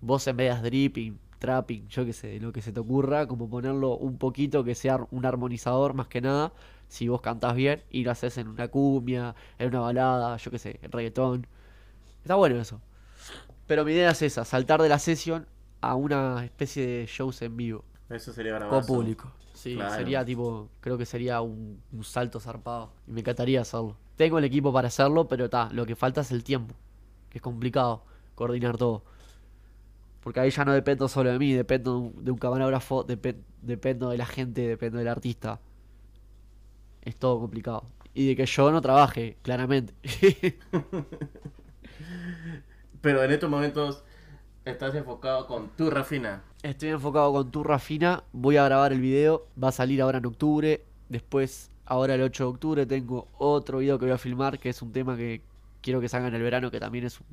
vos 0.02 0.28
en 0.28 0.38
de 0.38 0.50
dripping, 0.62 1.20
trapping, 1.40 1.88
yo 1.88 2.06
qué 2.06 2.14
sé, 2.14 2.40
lo 2.40 2.52
que 2.52 2.62
se 2.62 2.72
te 2.72 2.80
ocurra, 2.80 3.28
como 3.28 3.50
ponerlo 3.50 3.96
un 3.98 4.18
poquito 4.18 4.64
que 4.64 4.76
sea 4.76 5.00
un 5.12 5.26
armonizador 5.26 5.94
más 5.94 6.08
que 6.08 6.22
nada, 6.22 6.54
si 6.88 7.08
vos 7.08 7.22
cantás 7.22 7.56
bien 7.56 7.84
y 7.90 8.04
lo 8.04 8.12
haces 8.12 8.38
en 8.38 8.48
una 8.48 8.68
cumbia, 8.68 9.36
en 9.60 9.70
una 9.70 9.82
balada, 9.82 10.38
yo 10.38 10.52
qué 10.52 10.60
sé, 10.60 10.80
en 10.82 10.92
reggaetón. 10.92 11.48
Está 12.22 12.36
bueno 12.36 12.60
eso. 12.60 12.82
Pero 13.68 13.84
mi 13.84 13.92
idea 13.92 14.12
es 14.12 14.22
esa, 14.22 14.46
saltar 14.46 14.82
de 14.82 14.90
la 14.90 15.00
sesión 15.00 15.48
a 15.82 15.96
una 15.96 16.44
especie 16.46 16.86
de 16.86 17.06
shows 17.06 17.42
en 17.42 17.58
vivo. 17.58 17.84
Eso 18.10 18.32
sería 18.32 18.58
Con 18.70 18.86
público. 18.86 19.32
Sí, 19.54 19.78
sería 19.96 20.24
tipo, 20.24 20.70
creo 20.80 20.98
que 20.98 21.06
sería 21.06 21.42
un, 21.42 21.82
un, 21.92 22.04
salto 22.04 22.40
zarpado. 22.40 22.94
Y 23.08 23.12
me 23.12 23.22
encantaría 23.22 23.62
hacerlo. 23.62 23.98
Tengo 24.16 24.38
el 24.38 24.46
equipo 24.46 24.72
para 24.72 24.88
hacerlo, 24.88 25.28
pero 25.28 25.46
está, 25.46 25.70
lo 25.72 25.86
que 25.86 25.96
falta 25.96 26.22
es 26.22 26.32
el 26.32 26.44
tiempo. 26.44 26.76
Que 27.30 27.40
es 27.40 27.42
complicado 27.42 28.04
coordinar 28.36 28.78
todo. 28.78 29.04
Porque 30.22 30.40
ahí 30.40 30.52
ya 30.52 30.64
no 30.64 30.74
dependo 30.74 31.08
solo 31.08 31.32
de 31.32 31.40
mí, 31.40 31.54
dependo 31.54 32.12
de 32.16 32.32
un 32.32 32.38
camarógrafo, 32.38 33.04
dependo 33.04 34.10
de 34.10 34.18
la 34.18 34.26
gente, 34.26 34.68
dependo 34.68 35.00
del 35.00 35.08
artista. 35.08 35.60
Es 37.08 37.16
todo 37.16 37.40
complicado. 37.40 37.86
Y 38.14 38.28
de 38.28 38.36
que 38.36 38.46
yo 38.46 38.70
no 38.70 38.82
trabaje, 38.82 39.38
claramente. 39.42 39.94
Pero 43.02 43.24
en 43.24 43.32
estos 43.32 43.50
momentos 43.50 44.04
estás 44.66 44.94
enfocado 44.94 45.48
con 45.48 45.70
tu 45.78 45.90
Rafina. 45.90 46.44
Estoy 46.64 46.90
enfocado 46.90 47.32
con 47.32 47.50
tu 47.50 47.64
Rafina. 47.64 48.26
Voy 48.34 48.58
a 48.58 48.66
grabar 48.66 48.92
el 48.92 49.00
video. 49.00 49.48
Va 49.64 49.70
a 49.70 49.72
salir 49.72 50.02
ahora 50.02 50.18
en 50.18 50.26
octubre. 50.26 50.84
Después, 51.08 51.72
ahora 51.86 52.16
el 52.16 52.24
8 52.24 52.44
de 52.44 52.50
octubre, 52.50 52.86
tengo 52.86 53.30
otro 53.38 53.78
video 53.78 53.98
que 53.98 54.04
voy 54.04 54.14
a 54.14 54.18
filmar. 54.18 54.60
Que 54.60 54.68
es 54.68 54.82
un 54.82 54.92
tema 54.92 55.16
que 55.16 55.42
quiero 55.82 56.02
que 56.02 56.10
salga 56.10 56.28
en 56.28 56.36
el 56.36 56.42
verano. 56.42 56.72
Que 56.72 56.82
también 56.82 57.06
es 57.06 57.22
un. 57.22 57.28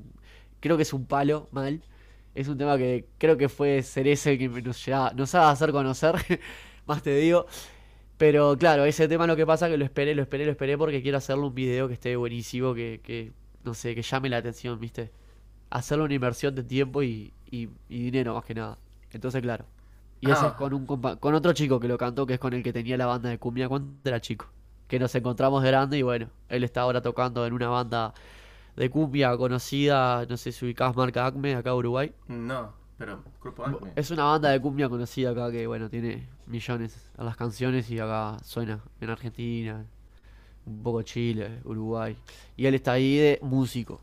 Creo 0.61 0.77
que 0.77 0.85
es 0.85 0.93
un 0.93 1.05
palo, 1.05 1.49
mal 1.51 1.83
es 2.37 2.49
un 2.49 2.59
tema 2.59 2.77
que 2.77 3.07
creo 3.19 3.37
que 3.37 3.49
fue 3.49 3.83
Cereza 3.83 4.31
el 4.31 4.39
que 4.39 4.49
nos, 4.49 4.89
nos 5.15 5.35
va 5.35 5.49
a 5.49 5.51
hacer 5.51 5.71
conocer, 5.73 6.17
más 6.87 7.03
te 7.03 7.15
digo. 7.17 7.47
Pero 8.17 8.57
claro, 8.57 8.85
ese 8.85 9.09
tema 9.09 9.27
lo 9.27 9.37
que 9.37 9.47
pasa 9.47 9.67
es 9.67 9.73
que 9.73 9.79
lo 9.79 9.85
esperé, 9.85 10.15
lo 10.15 10.23
esperé, 10.23 10.45
lo 10.45 10.53
esperé 10.53 10.79
porque 10.79 11.03
quiero 11.03 11.19
hacerle 11.19 11.45
un 11.45 11.55
video 11.55 11.89
que 11.89 11.95
esté 11.95 12.15
buenísimo, 12.17 12.75
que, 12.75 13.01
que 13.03 13.33
no 13.65 13.75
sé, 13.75 13.95
que 13.95 14.03
llame 14.03 14.29
la 14.29 14.37
atención, 14.37 14.79
¿viste? 14.79 15.11
Hacerle 15.71 16.05
una 16.05 16.15
inversión 16.15 16.55
de 16.55 16.63
tiempo 16.63 17.03
y, 17.03 17.33
y, 17.51 17.69
dinero 17.89 18.35
más 18.35 18.45
que 18.45 18.55
nada. 18.55 18.79
Entonces, 19.11 19.43
claro. 19.43 19.65
Y 20.21 20.31
eso 20.31 20.47
es 20.47 20.53
ah. 20.53 20.57
con, 20.57 20.73
un 20.73 20.87
con 20.87 21.35
otro 21.35 21.53
chico 21.53 21.81
que 21.81 21.89
lo 21.89 21.99
cantó, 21.99 22.27
que 22.27 22.35
es 22.35 22.41
con 22.41 22.53
el 22.53 22.63
que 22.63 22.73
tenía 22.73 22.97
la 22.97 23.07
banda 23.07 23.29
de 23.31 23.39
cumbia 23.39 23.69
cuando 23.69 23.93
era 24.05 24.21
chico. 24.21 24.47
Que 24.87 24.99
nos 24.99 25.15
encontramos 25.15 25.63
grande 25.63 25.99
y 25.99 26.03
bueno, 26.03 26.31
él 26.49 26.63
está 26.63 26.83
ahora 26.83 27.03
tocando 27.03 27.45
en 27.47 27.53
una 27.53 27.69
banda 27.69 28.15
de 28.77 28.91
cumbia 28.91 29.37
conocida, 29.37 30.25
no 30.27 30.37
sé 30.37 30.53
si 30.53 30.65
ubicás 30.65 30.95
marca 30.97 31.27
Acme 31.27 31.55
acá 31.55 31.71
en 31.71 31.77
Uruguay. 31.77 32.13
No, 32.29 32.73
pero 32.97 33.23
Grupo 33.43 33.65
Acme. 33.65 33.93
Es 33.97 34.11
una 34.11 34.25
banda 34.25 34.51
de 34.51 34.61
cumbia 34.61 34.89
conocida 34.89 35.31
acá 35.31 35.51
que, 35.51 35.67
bueno, 35.67 35.89
tiene 35.89 36.29
millones 36.47 37.11
a 37.17 37.25
las 37.25 37.37
canciones 37.37 37.91
y 37.91 37.99
acá 37.99 38.37
suena 38.45 38.81
en 39.01 39.11
Argentina, 39.11 39.85
un 40.67 40.83
poco 40.83 41.03
Chile, 41.03 41.61
Uruguay. 41.65 42.17
Y 42.57 42.67
él 42.67 42.75
está 42.75 42.93
ahí 42.93 43.17
de 43.17 43.39
músico. 43.43 44.01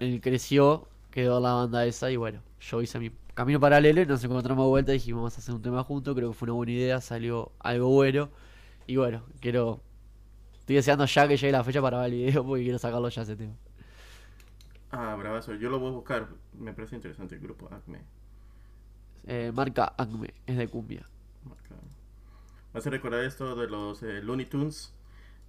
Él 0.00 0.20
creció, 0.20 0.88
quedó 1.10 1.40
la 1.40 1.54
banda 1.54 1.86
esa 1.86 2.10
y 2.10 2.16
bueno, 2.16 2.40
yo 2.60 2.82
hice 2.82 2.98
mi 2.98 3.10
camino 3.34 3.58
paralelo 3.58 4.02
y 4.02 4.06
nos 4.06 4.22
encontramos 4.22 4.64
de 4.64 4.68
vuelta 4.68 4.92
y 4.92 4.94
dijimos 4.94 5.20
vamos 5.20 5.36
a 5.36 5.38
hacer 5.38 5.54
un 5.54 5.62
tema 5.62 5.82
juntos, 5.82 6.14
creo 6.14 6.30
que 6.30 6.34
fue 6.36 6.46
una 6.46 6.54
buena 6.54 6.72
idea, 6.72 7.00
salió 7.00 7.52
algo 7.58 7.88
bueno. 7.88 8.30
Y 8.86 8.96
bueno, 8.96 9.22
quiero... 9.40 9.80
Estoy 10.58 10.76
deseando 10.76 11.04
ya 11.04 11.28
que 11.28 11.36
llegue 11.36 11.52
la 11.52 11.62
fecha 11.62 11.82
para 11.82 11.98
ver 12.00 12.12
el 12.12 12.18
video 12.24 12.44
porque 12.44 12.62
quiero 12.62 12.78
sacarlo 12.78 13.08
ya 13.08 13.22
ese 13.22 13.36
tema. 13.36 13.52
Ah, 14.96 15.16
bravazo. 15.16 15.54
Yo 15.54 15.70
lo 15.70 15.80
voy 15.80 15.88
a 15.88 15.92
buscar. 15.92 16.28
Me 16.52 16.72
parece 16.72 16.94
interesante 16.94 17.34
el 17.34 17.40
grupo 17.40 17.68
Acme. 17.72 18.00
Eh, 19.26 19.50
marca 19.52 19.92
Acme, 19.96 20.34
es 20.46 20.56
de 20.56 20.68
cumbia. 20.68 21.04
¿Vas 22.72 22.86
a 22.86 22.90
recordar 22.90 23.24
esto 23.24 23.56
de 23.56 23.68
los 23.68 24.02
eh, 24.02 24.20
Looney 24.22 24.46
Tunes? 24.46 24.92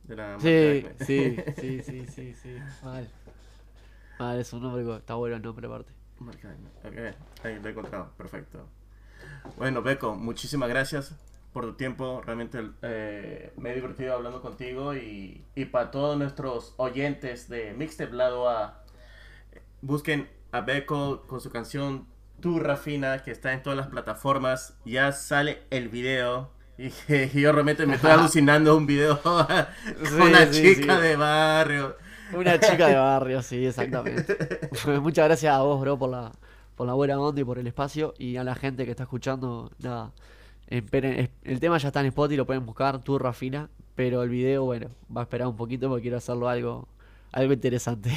De 0.03 0.15
la 0.15 0.39
sí, 0.39 0.86
sí, 1.05 1.38
sí, 1.58 1.81
sí, 1.81 2.05
sí, 2.08 2.34
sí. 2.36 2.58
Mal. 2.84 3.08
Mal, 4.19 4.39
es 4.39 4.53
un 4.53 4.62
nombre, 4.62 4.97
está 4.97 5.15
bueno 5.15 5.36
el 5.36 5.41
nombre 5.41 5.67
aparte. 5.67 5.91
Marca 6.19 6.49
Acme. 6.49 6.69
Ok, 6.84 7.15
ahí 7.43 7.60
lo 7.60 7.67
he 7.67 7.71
encontrado. 7.71 8.12
Perfecto. 8.17 8.67
Bueno, 9.58 9.81
Beco, 9.81 10.15
muchísimas 10.15 10.69
gracias 10.69 11.15
por 11.53 11.65
tu 11.65 11.73
tiempo. 11.73 12.21
Realmente 12.25 12.71
eh, 12.81 13.53
me 13.58 13.71
he 13.71 13.75
divertido 13.75 14.13
hablando 14.13 14.41
contigo 14.41 14.95
y, 14.95 15.43
y 15.55 15.65
para 15.65 15.91
todos 15.91 16.17
nuestros 16.17 16.73
oyentes 16.77 17.49
de 17.49 17.73
Mixtape 17.73 18.13
Lado 18.13 18.49
A, 18.49 18.85
busquen 19.86 20.28
a 20.52 20.62
Beco 20.62 21.26
con 21.28 21.39
su 21.39 21.50
canción 21.50 22.08
Tu 22.39 22.60
Rafina, 22.60 23.24
que 23.24 23.32
está 23.32 23.54
en 23.54 23.63
todas 23.63 23.78
las 23.78 23.88
plataformas. 23.88 24.78
Ya 24.86 25.12
sale 25.12 25.63
el 25.69 25.89
video. 25.89 26.52
Y, 26.78 26.89
yo 27.39 27.52
realmente 27.52 27.86
me 27.86 27.95
estoy 27.95 28.12
alucinando 28.12 28.76
un 28.76 28.86
video 28.86 29.21
con 29.21 30.21
una 30.21 30.50
chica 30.50 31.00
de 31.00 31.15
barrio. 31.15 31.98
Una 32.34 32.60
chica 32.60 32.88
de 32.88 32.95
barrio, 32.95 33.41
sí, 33.43 33.65
exactamente. 33.65 34.36
Muchas 35.00 35.26
gracias 35.26 35.54
a 35.54 35.62
vos, 35.62 35.80
bro, 35.80 35.98
por 35.98 36.10
la, 36.10 36.32
por 36.76 36.88
la 36.88 36.93
buena 36.93 37.19
onda 37.19 37.39
y 37.39 37.43
por 37.43 37.60
el 37.60 37.67
espacio. 37.67 38.13
Y 38.17 38.38
a 38.38 38.43
la 38.43 38.56
gente 38.56 38.86
que 38.86 38.91
está 38.91 39.04
escuchando, 39.04 39.71
nada 39.80 40.12
el 40.67 41.60
tema 41.60 41.78
ya 41.78 41.89
está 41.89 42.00
en 42.00 42.08
Spotify, 42.08 42.38
lo 42.38 42.45
pueden 42.45 42.65
buscar, 42.65 43.00
tu 43.00 43.19
Rafina, 43.19 43.69
pero 43.93 44.24
el 44.24 44.30
video, 44.30 44.65
bueno, 44.65 44.88
va 45.15 45.21
a 45.21 45.24
esperar 45.26 45.48
un 45.48 45.56
poquito 45.56 45.89
porque 45.89 46.04
quiero 46.04 46.17
hacerlo 46.17 46.50
algo, 46.50 46.88
algo 47.36 47.54
interesante. 47.54 48.12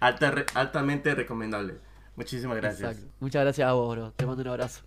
Altamente 0.00 1.14
recomendable. 1.14 1.78
Muchísimas 2.16 2.56
gracias. 2.58 3.06
Muchas 3.18 3.42
gracias 3.42 3.68
a 3.68 3.72
vos, 3.72 3.96
bro. 3.96 4.12
Te 4.12 4.26
mando 4.26 4.42
un 4.42 4.48
abrazo. 4.48 4.82